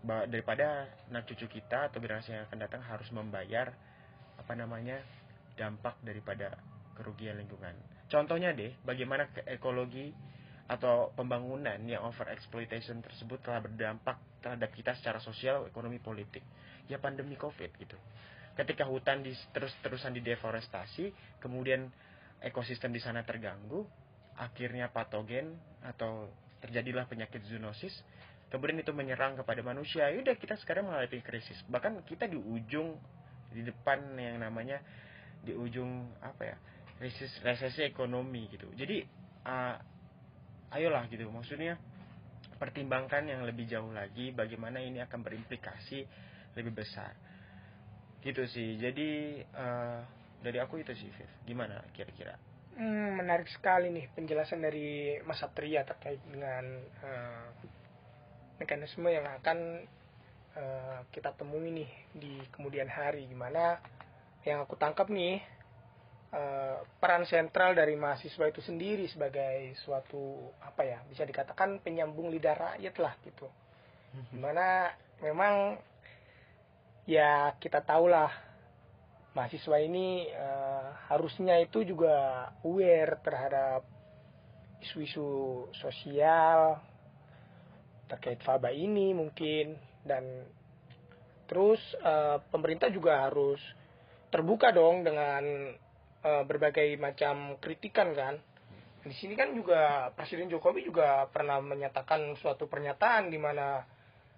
daripada 0.00 0.88
anak 1.12 1.28
cucu 1.28 1.60
kita 1.60 1.92
atau 1.92 2.00
generasi 2.00 2.32
yang 2.32 2.48
akan 2.48 2.58
datang 2.58 2.80
harus 2.80 3.04
membayar 3.12 3.68
apa 4.40 4.52
namanya 4.56 4.96
dampak 5.58 5.98
daripada 6.04 6.54
kerugian 6.94 7.40
lingkungan 7.40 7.74
Contohnya 8.10 8.50
deh, 8.50 8.74
bagaimana 8.82 9.30
ekologi 9.46 10.10
atau 10.66 11.14
pembangunan 11.14 11.78
yang 11.86 12.02
over 12.02 12.26
exploitation 12.34 12.98
tersebut 12.98 13.38
telah 13.46 13.62
berdampak 13.62 14.18
terhadap 14.42 14.70
kita 14.74 14.98
secara 14.98 15.22
sosial, 15.22 15.70
ekonomi, 15.70 16.02
politik. 16.02 16.42
Ya 16.90 16.98
pandemi 16.98 17.38
Covid 17.38 17.70
gitu. 17.78 17.94
Ketika 18.58 18.82
hutan 18.82 19.22
di, 19.22 19.30
terus-terusan 19.54 20.10
dideforestasi, 20.18 21.38
kemudian 21.38 21.86
ekosistem 22.42 22.90
di 22.90 22.98
sana 22.98 23.22
terganggu, 23.22 23.86
akhirnya 24.34 24.90
patogen 24.90 25.54
atau 25.86 26.34
terjadilah 26.58 27.06
penyakit 27.06 27.46
zoonosis, 27.46 27.94
kemudian 28.50 28.82
itu 28.82 28.90
menyerang 28.90 29.38
kepada 29.38 29.62
manusia. 29.62 30.10
Yaudah 30.10 30.34
kita 30.34 30.58
sekarang 30.58 30.90
mengalami 30.90 31.22
krisis. 31.22 31.62
Bahkan 31.70 32.02
kita 32.10 32.26
di 32.26 32.34
ujung 32.34 32.98
di 33.54 33.62
depan 33.62 34.18
yang 34.18 34.42
namanya 34.42 34.82
di 35.40 35.52
ujung 35.56 36.12
apa 36.20 36.42
ya? 36.44 36.56
resesi, 37.00 37.40
resesi 37.40 37.80
ekonomi 37.82 38.46
gitu. 38.52 38.68
Jadi 38.76 39.00
uh, 39.48 39.76
ayolah 40.76 41.08
gitu. 41.08 41.26
Maksudnya 41.32 41.80
pertimbangkan 42.60 43.24
yang 43.24 43.42
lebih 43.48 43.64
jauh 43.64 43.88
lagi 43.88 44.36
bagaimana 44.36 44.84
ini 44.84 45.00
akan 45.00 45.24
berimplikasi 45.24 46.04
lebih 46.54 46.76
besar. 46.76 47.16
Gitu 48.20 48.44
sih. 48.44 48.76
Jadi 48.76 49.40
uh, 49.56 50.00
dari 50.44 50.60
aku 50.60 50.84
itu 50.84 50.92
sih 50.92 51.08
Viv. 51.08 51.30
Gimana 51.48 51.80
kira-kira? 51.96 52.36
Hmm, 52.76 53.16
menarik 53.16 53.48
sekali 53.48 53.92
nih 53.92 54.12
penjelasan 54.12 54.60
dari 54.60 55.18
Mas 55.24 55.40
Satria 55.40 55.84
terkait 55.84 56.20
dengan 56.28 56.64
uh, 57.00 57.48
mekanisme 58.60 59.08
yang 59.08 59.24
akan 59.40 59.88
uh, 60.56 61.00
kita 61.12 61.32
temui 61.32 61.72
nih 61.72 61.90
di 62.12 62.32
kemudian 62.52 62.92
hari. 62.92 63.24
Gimana 63.24 63.80
yang 64.44 64.64
aku 64.64 64.76
tangkap 64.76 65.08
nih 65.12 65.42
uh, 66.32 66.80
peran 66.96 67.28
sentral 67.28 67.76
dari 67.76 67.94
mahasiswa 67.98 68.48
itu 68.48 68.60
sendiri 68.64 69.04
sebagai 69.10 69.76
suatu 69.84 70.54
apa 70.64 70.82
ya 70.86 70.98
bisa 71.10 71.26
dikatakan 71.28 71.82
penyambung 71.84 72.32
lidah 72.32 72.56
rakyat 72.56 72.94
lah 72.96 73.14
gitu 73.26 73.46
mhm. 74.16 74.30
di 74.32 74.38
mana 74.40 74.66
memang 75.20 75.76
ya 77.04 77.52
kita 77.60 77.84
tahulah 77.84 78.30
mahasiswa 79.36 79.76
ini 79.78 80.26
uh, 80.32 80.88
harusnya 81.12 81.60
itu 81.62 81.84
juga 81.86 82.48
aware 82.64 83.20
terhadap 83.22 83.82
isu-isu 84.80 85.68
sosial 85.76 86.80
terkait 88.08 88.42
faba 88.42 88.74
ini 88.74 89.14
mungkin 89.14 89.78
dan 90.02 90.48
terus 91.46 91.78
uh, 92.02 92.42
pemerintah 92.50 92.90
juga 92.90 93.28
harus 93.28 93.60
terbuka 94.30 94.70
dong 94.70 95.02
dengan 95.02 95.74
uh, 96.22 96.42
berbagai 96.46 96.96
macam 96.96 97.58
kritikan 97.58 98.14
kan. 98.14 98.38
Di 99.00 99.16
sini 99.16 99.34
kan 99.34 99.52
juga 99.56 100.12
Presiden 100.12 100.52
Jokowi 100.52 100.86
juga 100.86 101.26
pernah 101.32 101.58
menyatakan 101.58 102.36
suatu 102.38 102.68
pernyataan 102.68 103.32
di 103.32 103.38
mana 103.40 103.82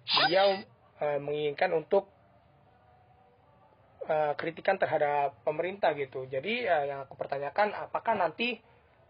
beliau 0.03 0.59
uh, 0.99 1.19
menginginkan 1.19 1.71
untuk 1.77 2.09
uh, 4.07 4.33
kritikan 4.35 4.79
terhadap 4.79 5.37
pemerintah 5.43 5.91
gitu. 5.93 6.25
Jadi 6.27 6.65
uh, 6.65 6.85
yang 6.89 6.99
aku 7.05 7.13
pertanyakan 7.15 7.75
apakah 7.75 8.15
nanti 8.15 8.57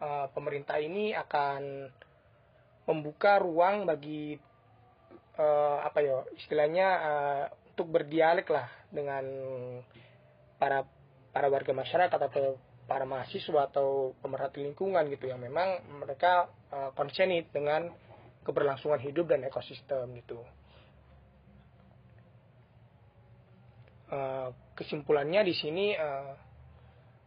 uh, 0.01 0.27
pemerintah 0.33 0.81
ini 0.81 1.13
akan 1.13 1.89
membuka 2.83 3.39
ruang 3.39 3.87
bagi 3.87 4.35
uh, 5.39 5.77
apa 5.85 5.99
ya 6.03 6.17
istilahnya 6.35 6.87
uh, 6.99 7.43
untuk 7.73 7.89
berdialek 7.89 8.49
lah 8.51 8.67
dengan 8.91 9.25
para 10.63 10.87
para 11.35 11.51
warga 11.51 11.75
masyarakat 11.75 12.15
atau 12.15 12.55
para 12.87 13.03
mahasiswa 13.03 13.67
atau 13.67 14.15
pemerhati 14.23 14.63
lingkungan 14.63 15.11
gitu 15.11 15.27
yang 15.27 15.43
memang 15.43 15.83
mereka 15.99 16.47
uh, 16.71 16.95
dengan 17.51 17.91
keberlangsungan 18.47 19.03
hidup 19.03 19.27
dan 19.27 19.43
ekosistem 19.43 20.07
gitu. 20.23 20.39
Uh, 24.07 24.55
kesimpulannya 24.77 25.43
di 25.43 25.55
sini 25.57 25.97
uh, 25.99 26.37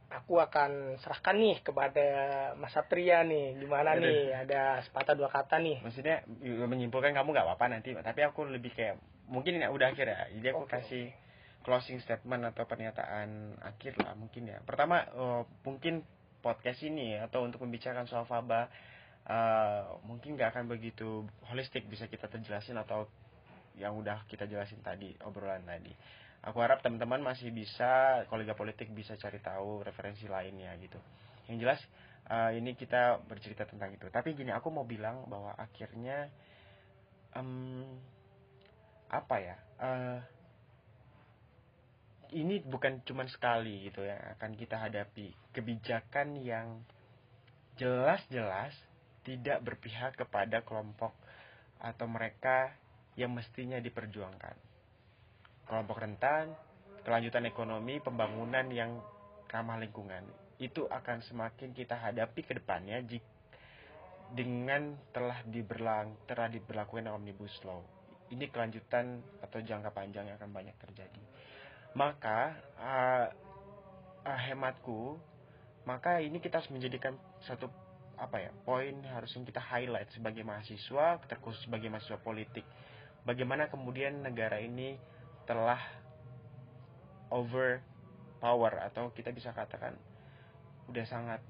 aku 0.06 0.38
akan 0.38 0.96
serahkan 1.02 1.36
nih 1.36 1.56
kepada 1.60 2.06
Mas 2.56 2.72
Satria 2.72 3.26
nih 3.26 3.58
gimana 3.58 3.98
Aduh. 3.98 4.06
nih 4.06 4.46
ada 4.46 4.80
sepatah 4.86 5.18
dua 5.18 5.26
kata 5.34 5.58
nih 5.58 5.82
maksudnya 5.82 6.22
menyimpulkan 6.46 7.10
kamu 7.10 7.34
nggak 7.34 7.42
apa-apa 7.42 7.66
nanti 7.74 7.90
tapi 7.90 8.22
aku 8.22 8.46
lebih 8.46 8.70
kayak 8.70 9.02
mungkin 9.26 9.58
ini 9.58 9.66
udah 9.66 9.90
akhir 9.90 10.06
ya 10.06 10.20
jadi 10.38 10.46
aku 10.54 10.62
okay. 10.70 10.78
kasih 10.78 11.06
closing 11.66 11.98
statement 11.98 12.46
atau 12.54 12.62
pernyataan 12.62 13.58
akhir 13.58 13.98
lah 13.98 14.14
mungkin 14.14 14.46
ya. 14.46 14.62
Pertama 14.62 15.02
uh, 15.18 15.42
mungkin 15.66 16.06
podcast 16.38 16.78
ini 16.86 17.18
atau 17.18 17.42
untuk 17.42 17.66
membicarakan 17.66 18.06
soal 18.06 18.22
faba 18.22 18.70
uh, 19.26 19.98
mungkin 20.06 20.38
nggak 20.38 20.54
akan 20.54 20.70
begitu 20.70 21.26
holistik 21.50 21.90
bisa 21.90 22.06
kita 22.06 22.30
terjelasin 22.30 22.78
atau 22.78 23.10
yang 23.74 23.98
udah 23.98 24.22
kita 24.30 24.46
jelasin 24.46 24.78
tadi 24.78 25.10
obrolan 25.26 25.66
tadi. 25.66 25.90
Aku 26.46 26.62
harap 26.62 26.86
teman-teman 26.86 27.18
masih 27.18 27.50
bisa 27.50 28.22
kolega 28.30 28.54
politik 28.54 28.94
bisa 28.94 29.18
cari 29.18 29.42
tahu 29.42 29.82
referensi 29.82 30.30
lainnya 30.30 30.70
gitu. 30.78 31.02
Yang 31.50 31.58
jelas 31.66 31.80
uh, 32.30 32.54
ini 32.54 32.78
kita 32.78 33.26
bercerita 33.26 33.66
tentang 33.66 33.90
itu. 33.90 34.06
Tapi 34.06 34.38
gini 34.38 34.54
aku 34.54 34.70
mau 34.70 34.86
bilang 34.86 35.26
bahwa 35.26 35.50
akhirnya 35.58 36.30
um, 37.34 37.82
apa 39.10 39.36
ya? 39.42 39.56
Uh, 39.82 40.35
ini 42.36 42.60
bukan 42.60 43.00
cuma 43.08 43.24
sekali 43.24 43.88
gitu 43.88 44.04
ya 44.04 44.36
akan 44.36 44.52
kita 44.60 44.76
hadapi 44.76 45.32
kebijakan 45.56 46.36
yang 46.36 46.84
jelas-jelas 47.80 48.76
tidak 49.24 49.64
berpihak 49.64 50.12
kepada 50.20 50.60
kelompok 50.60 51.16
atau 51.80 52.04
mereka 52.04 52.76
yang 53.16 53.32
mestinya 53.32 53.80
diperjuangkan. 53.80 54.56
Kelompok 55.64 55.96
rentan, 55.98 56.52
kelanjutan 57.08 57.48
ekonomi, 57.48 57.98
pembangunan 58.04 58.68
yang 58.68 59.00
ramah 59.48 59.80
lingkungan 59.80 60.22
itu 60.60 60.84
akan 60.88 61.24
semakin 61.24 61.72
kita 61.72 61.96
hadapi 61.96 62.44
ke 62.44 62.52
depannya 62.56 63.00
dengan 64.36 64.92
telah 65.12 65.40
diberlang 65.48 66.16
telah 66.28 66.52
diberlakukan 66.52 67.08
omnibus 67.08 67.56
law. 67.64 67.80
Ini 68.28 68.52
kelanjutan 68.52 69.24
atau 69.40 69.58
jangka 69.64 69.90
panjang 69.96 70.28
yang 70.28 70.36
akan 70.36 70.52
banyak 70.52 70.76
terjadi 70.82 71.25
maka 71.96 72.60
uh, 72.76 73.26
uh, 74.28 74.40
hematku 74.44 75.16
maka 75.88 76.20
ini 76.20 76.42
kita 76.44 76.60
harus 76.60 76.68
menjadikan 76.68 77.16
satu 77.48 77.72
apa 78.16 78.36
ya 78.40 78.50
poin 78.64 79.00
harus 79.06 79.32
yang 79.36 79.44
kita 79.44 79.60
highlight 79.60 80.08
sebagai 80.12 80.44
mahasiswa 80.44 81.20
terkhusus 81.24 81.64
sebagai 81.64 81.88
mahasiswa 81.88 82.20
politik. 82.20 82.64
Bagaimana 83.24 83.68
kemudian 83.72 84.24
negara 84.24 84.60
ini 84.60 84.96
telah 85.46 85.78
over 87.30 87.80
power 88.42 88.72
atau 88.82 89.12
kita 89.14 89.30
bisa 89.32 89.52
katakan 89.52 89.94
udah 90.90 91.06
sangat 91.06 91.40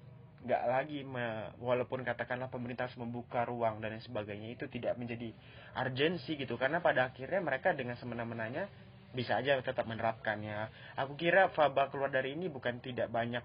nggak 0.47 0.63
lagi 0.69 1.03
me, 1.03 1.51
walaupun 1.59 2.07
katakanlah 2.07 2.47
pemerintah 2.47 2.87
harus 2.87 2.99
membuka 3.01 3.43
ruang 3.43 3.83
dan 3.83 3.99
sebagainya 3.99 4.55
itu 4.55 4.71
tidak 4.71 4.95
menjadi 4.95 5.35
urgensi 5.75 6.39
gitu. 6.39 6.55
Karena 6.55 6.79
pada 6.79 7.11
akhirnya 7.11 7.43
mereka 7.43 7.75
dengan 7.75 7.99
semena-menanya 7.99 8.69
bisa 9.17 9.41
aja 9.41 9.57
tetap 9.65 9.89
menerapkannya. 9.89 10.69
Aku 11.01 11.17
kira 11.17 11.49
Faba 11.57 11.89
keluar 11.89 12.13
dari 12.13 12.37
ini 12.37 12.53
bukan 12.53 12.85
tidak 12.85 13.09
banyak 13.09 13.43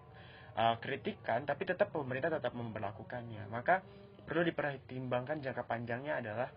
uh, 0.59 0.75
kritikan 0.83 1.47
tapi 1.47 1.63
tetap 1.63 1.95
pemerintah 1.95 2.27
tetap 2.27 2.51
memperlakukannya. 2.51 3.47
Maka 3.47 3.79
perlu 4.27 4.43
dipertimbangkan 4.43 5.39
jangka 5.39 5.63
panjangnya 5.63 6.19
adalah 6.19 6.51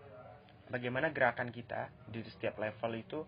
bagaimana 0.69 1.09
gerakan 1.15 1.49
kita 1.49 1.87
di 2.11 2.19
setiap 2.27 2.59
level 2.59 2.91
itu 2.97 3.19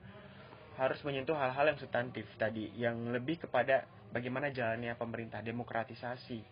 harus 0.77 1.01
menyentuh 1.01 1.33
hal-hal 1.33 1.73
yang 1.73 1.79
substantif 1.81 2.29
tadi 2.37 2.69
yang 2.77 3.09
lebih 3.09 3.41
kepada 3.41 3.89
bagaimana 4.13 4.53
jalannya 4.53 4.93
pemerintah 4.93 5.41
demokratisasi 5.41 6.45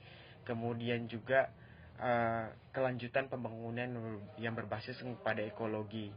kemudian 0.46 1.06
juga 1.06 1.50
uh, 2.02 2.50
kelanjutan 2.74 3.30
pembangunan 3.30 4.18
yang 4.42 4.58
berbasis 4.58 4.98
pada 5.22 5.46
ekologi 5.46 6.10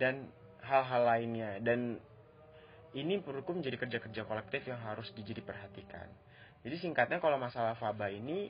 dan 0.00 0.28
hal-hal 0.64 1.02
lainnya 1.04 1.60
dan 1.60 2.00
ini 2.96 3.20
menurutku 3.20 3.52
menjadi 3.52 3.76
kerja-kerja 3.76 4.24
kolektif 4.24 4.64
yang 4.64 4.80
harus 4.80 5.12
dijadi 5.12 5.44
perhatikan. 5.44 6.08
Jadi 6.64 6.76
singkatnya 6.80 7.20
kalau 7.20 7.36
masalah 7.36 7.76
faba 7.76 8.08
ini 8.08 8.48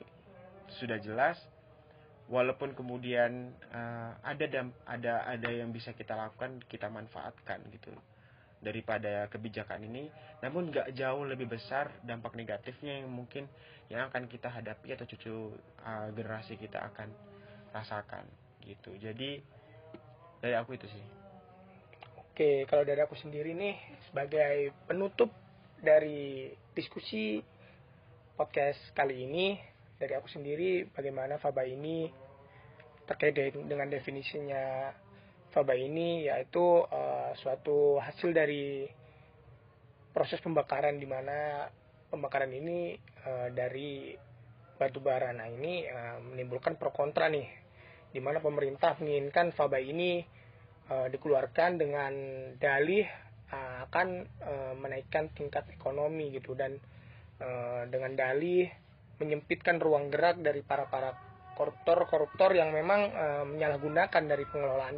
sudah 0.79 0.95
jelas 1.03 1.35
walaupun 2.31 2.71
kemudian 2.71 3.51
uh, 3.71 4.15
ada 4.23 4.47
ada 4.87 5.13
ada 5.27 5.49
yang 5.51 5.75
bisa 5.75 5.91
kita 5.91 6.15
lakukan 6.15 6.63
kita 6.71 6.87
manfaatkan 6.87 7.59
gitu 7.75 7.91
daripada 8.63 9.27
kebijakan 9.27 9.83
ini. 9.83 10.07
Namun 10.39 10.71
nggak 10.71 10.95
jauh 10.95 11.27
lebih 11.27 11.51
besar 11.51 11.91
dampak 12.07 12.33
negatifnya 12.39 13.03
yang 13.03 13.11
mungkin 13.11 13.51
yang 13.91 14.07
akan 14.07 14.31
kita 14.31 14.47
hadapi 14.47 14.95
atau 14.95 15.05
cucu 15.05 15.35
uh, 15.83 16.07
generasi 16.15 16.55
kita 16.55 16.87
akan 16.87 17.11
rasakan 17.75 18.23
gitu. 18.63 18.95
Jadi 18.95 19.43
dari 20.39 20.55
aku 20.55 20.79
itu 20.79 20.87
sih 20.87 21.26
oke 22.37 22.69
kalau 22.69 22.85
dari 22.85 23.01
aku 23.01 23.17
sendiri 23.17 23.57
nih 23.57 23.73
sebagai 24.05 24.69
penutup 24.85 25.33
dari 25.81 26.53
diskusi 26.77 27.41
podcast 28.37 28.77
kali 28.93 29.25
ini 29.25 29.57
dari 29.97 30.13
aku 30.13 30.29
sendiri 30.29 30.85
bagaimana 30.93 31.41
faba 31.41 31.65
ini 31.65 32.05
terkait 33.09 33.33
dengan 33.65 33.89
definisinya 33.89 34.93
faba 35.49 35.73
ini 35.73 36.29
yaitu 36.29 36.61
uh, 36.61 37.33
suatu 37.41 37.97
hasil 38.05 38.29
dari 38.29 38.85
proses 40.13 40.37
pembakaran 40.37 41.01
di 41.01 41.09
mana 41.09 41.65
pembakaran 42.13 42.53
ini 42.53 43.01
uh, 43.25 43.49
dari 43.49 44.13
batu 44.77 45.01
bara. 45.01 45.33
Nah 45.33 45.49
ini 45.49 45.89
uh, 45.89 46.21
menimbulkan 46.21 46.77
pro 46.77 46.93
kontra 46.93 47.33
nih, 47.33 47.49
di 48.13 48.21
mana 48.21 48.37
pemerintah 48.45 48.93
menginginkan 49.01 49.57
faba 49.57 49.81
ini 49.81 50.37
uh, 50.89 51.07
dikeluarkan 51.11 51.79
dengan 51.79 52.13
dalih 52.59 53.05
uh, 53.51 53.87
akan 53.87 54.07
uh, 54.43 54.73
menaikkan 54.79 55.31
tingkat 55.35 55.67
ekonomi 55.71 56.33
gitu 56.33 56.53
dan 56.57 56.79
dengan 57.93 58.17
dalih 58.17 58.65
menyempitkan 59.21 59.77
ruang 59.77 60.09
gerak 60.09 60.41
dari 60.41 60.65
para 60.65 60.89
para 60.89 61.13
koruptor-koruptor 61.53 62.57
yang 62.57 62.73
memang 62.73 63.13
menyalahgunakan 63.53 64.25
dari 64.25 64.41
pengelolaan 64.49 64.97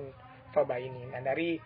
Faba 0.55 0.79
ini. 0.79 1.03
Nah 1.11 1.19
dari 1.19 1.59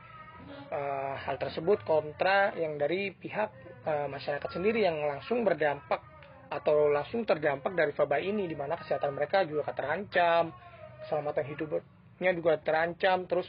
hal 1.13 1.38
tersebut 1.38 1.86
kontra 1.86 2.57
yang 2.57 2.81
dari 2.81 3.13
pihak 3.13 3.53
masyarakat 3.86 4.49
sendiri 4.49 4.81
yang 4.81 4.97
langsung 5.05 5.45
berdampak 5.45 6.01
atau 6.49 6.89
langsung 6.89 7.21
terdampak 7.21 7.77
dari 7.77 7.93
Faba 7.93 8.17
ini 8.17 8.49
di 8.49 8.57
mana 8.57 8.73
kesehatan 8.73 9.13
mereka 9.13 9.45
juga 9.45 9.69
terancam, 9.77 10.49
keselamatan 11.05 11.45
hidupnya 11.53 12.31
juga 12.33 12.57
terancam, 12.62 13.29
terus 13.29 13.45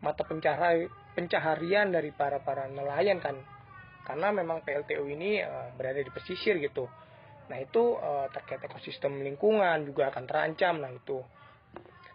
mata 0.00 0.22
pencahari, 0.24 0.88
pencaharian 1.16 1.88
dari 1.88 2.12
para 2.12 2.42
para 2.44 2.68
nelayan 2.68 3.20
kan 3.20 3.36
karena 4.06 4.30
memang 4.30 4.62
PLTU 4.62 5.02
ini 5.10 5.42
uh, 5.42 5.74
berada 5.74 5.98
di 5.98 6.12
pesisir 6.14 6.62
gitu. 6.62 6.86
Nah 7.50 7.58
itu 7.58 7.98
uh, 7.98 8.30
terkait 8.30 8.62
ekosistem 8.62 9.18
lingkungan 9.22 9.82
juga 9.82 10.14
akan 10.14 10.24
terancam. 10.30 10.78
Nah 10.78 10.94
itu 10.94 11.18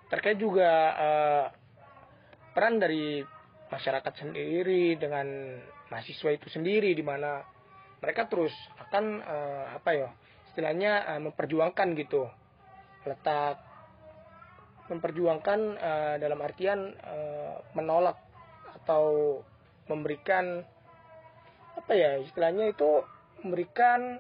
terkait 0.08 0.39
juga 0.39 0.72
uh, 0.96 1.46
peran 2.56 2.80
dari 2.80 3.24
masyarakat 3.72 4.13
sendiri 4.20 5.00
dengan 5.00 5.28
mahasiswa 5.88 6.32
itu 6.36 6.48
sendiri 6.52 6.91
di 6.91 7.04
mana 7.04 7.44
mereka 8.04 8.28
terus 8.28 8.52
akan 8.80 9.24
uh, 9.24 9.65
apa 9.80 9.91
ya 9.96 10.10
istilahnya 10.52 11.15
uh, 11.15 11.22
memperjuangkan 11.24 11.96
gitu 11.96 12.28
letak 13.08 13.71
memperjuangkan 14.92 15.60
uh, 15.80 16.16
dalam 16.20 16.40
artian 16.44 16.92
uh, 17.00 17.64
menolak 17.74 18.20
atau 18.84 19.40
memberikan 19.88 20.60
apa 21.80 21.94
ya 21.96 22.20
istilahnya 22.20 22.76
itu 22.76 23.02
memberikan 23.48 24.20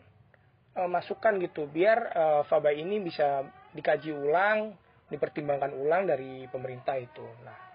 uh, 0.79 0.87
masukan 0.87 1.35
gitu 1.43 1.67
biar 1.67 1.99
uh, 2.15 2.41
faba 2.47 2.71
ini 2.71 3.03
bisa 3.03 3.43
dikaji 3.75 4.15
ulang 4.15 4.71
dipertimbangkan 5.11 5.75
ulang 5.75 6.07
dari 6.07 6.47
pemerintah 6.47 6.95
itu 6.95 7.27
nah 7.43 7.71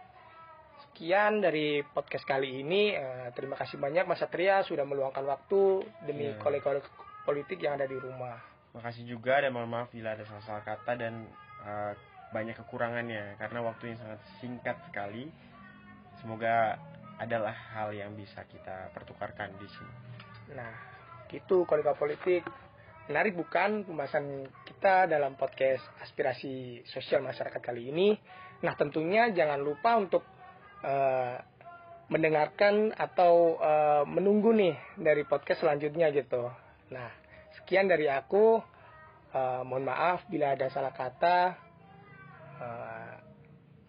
sekian 0.97 1.45
dari 1.45 1.85
podcast 1.85 2.25
kali 2.25 2.65
ini. 2.65 2.97
Uh, 2.97 3.29
terima 3.37 3.53
kasih 3.61 3.77
banyak 3.77 4.09
Mas 4.09 4.17
Satria 4.17 4.65
sudah 4.65 4.89
meluangkan 4.89 5.29
waktu 5.29 5.85
demi 6.09 6.33
yeah. 6.33 6.41
kolega 6.41 6.81
politik 7.29 7.61
yang 7.61 7.77
ada 7.77 7.85
di 7.85 8.01
rumah. 8.01 8.41
Makasih 8.73 9.05
juga 9.05 9.45
dan 9.45 9.53
mohon 9.53 9.69
maaf 9.69 9.93
bila 9.93 10.17
ada 10.17 10.25
salah-salah 10.25 10.65
kata 10.65 10.97
dan 10.97 11.29
uh, 11.69 11.93
banyak 12.35 12.59
kekurangannya 12.59 13.39
karena 13.39 13.59
waktunya 13.62 13.97
sangat 13.99 14.21
singkat 14.43 14.77
sekali. 14.91 15.31
Semoga 16.23 16.81
adalah 17.17 17.55
hal 17.77 17.93
yang 17.97 18.12
bisa 18.17 18.45
kita 18.49 18.93
pertukarkan 18.93 19.57
di 19.57 19.69
sini. 19.69 19.95
Nah, 20.57 20.73
gitu 21.33 21.65
kolega 21.65 21.97
politik. 21.97 22.45
Menarik 23.07 23.39
bukan 23.39 23.87
pembahasan 23.87 24.51
kita 24.67 25.07
dalam 25.07 25.39
podcast 25.39 25.83
aspirasi 26.03 26.83
sosial 26.91 27.23
masyarakat 27.23 27.62
kali 27.62 27.95
ini. 27.95 28.19
Nah, 28.67 28.75
tentunya 28.75 29.31
jangan 29.31 29.62
lupa 29.62 29.95
untuk 29.95 30.27
uh, 30.83 31.39
mendengarkan 32.11 32.91
atau 32.95 33.59
uh, 33.62 34.03
menunggu 34.07 34.51
nih 34.51 34.75
dari 34.99 35.23
podcast 35.23 35.62
selanjutnya 35.62 36.11
gitu. 36.11 36.51
Nah, 36.91 37.11
sekian 37.62 37.87
dari 37.87 38.11
aku. 38.11 38.62
Uh, 39.37 39.61
mohon 39.69 39.85
maaf 39.85 40.25
bila 40.33 40.57
ada 40.57 40.67
salah 40.73 40.95
kata. 40.97 41.65
Uh, 42.57 43.16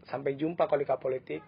sampai 0.08 0.36
jumpa 0.40 0.68
kolega 0.68 0.96
politik. 0.96 1.44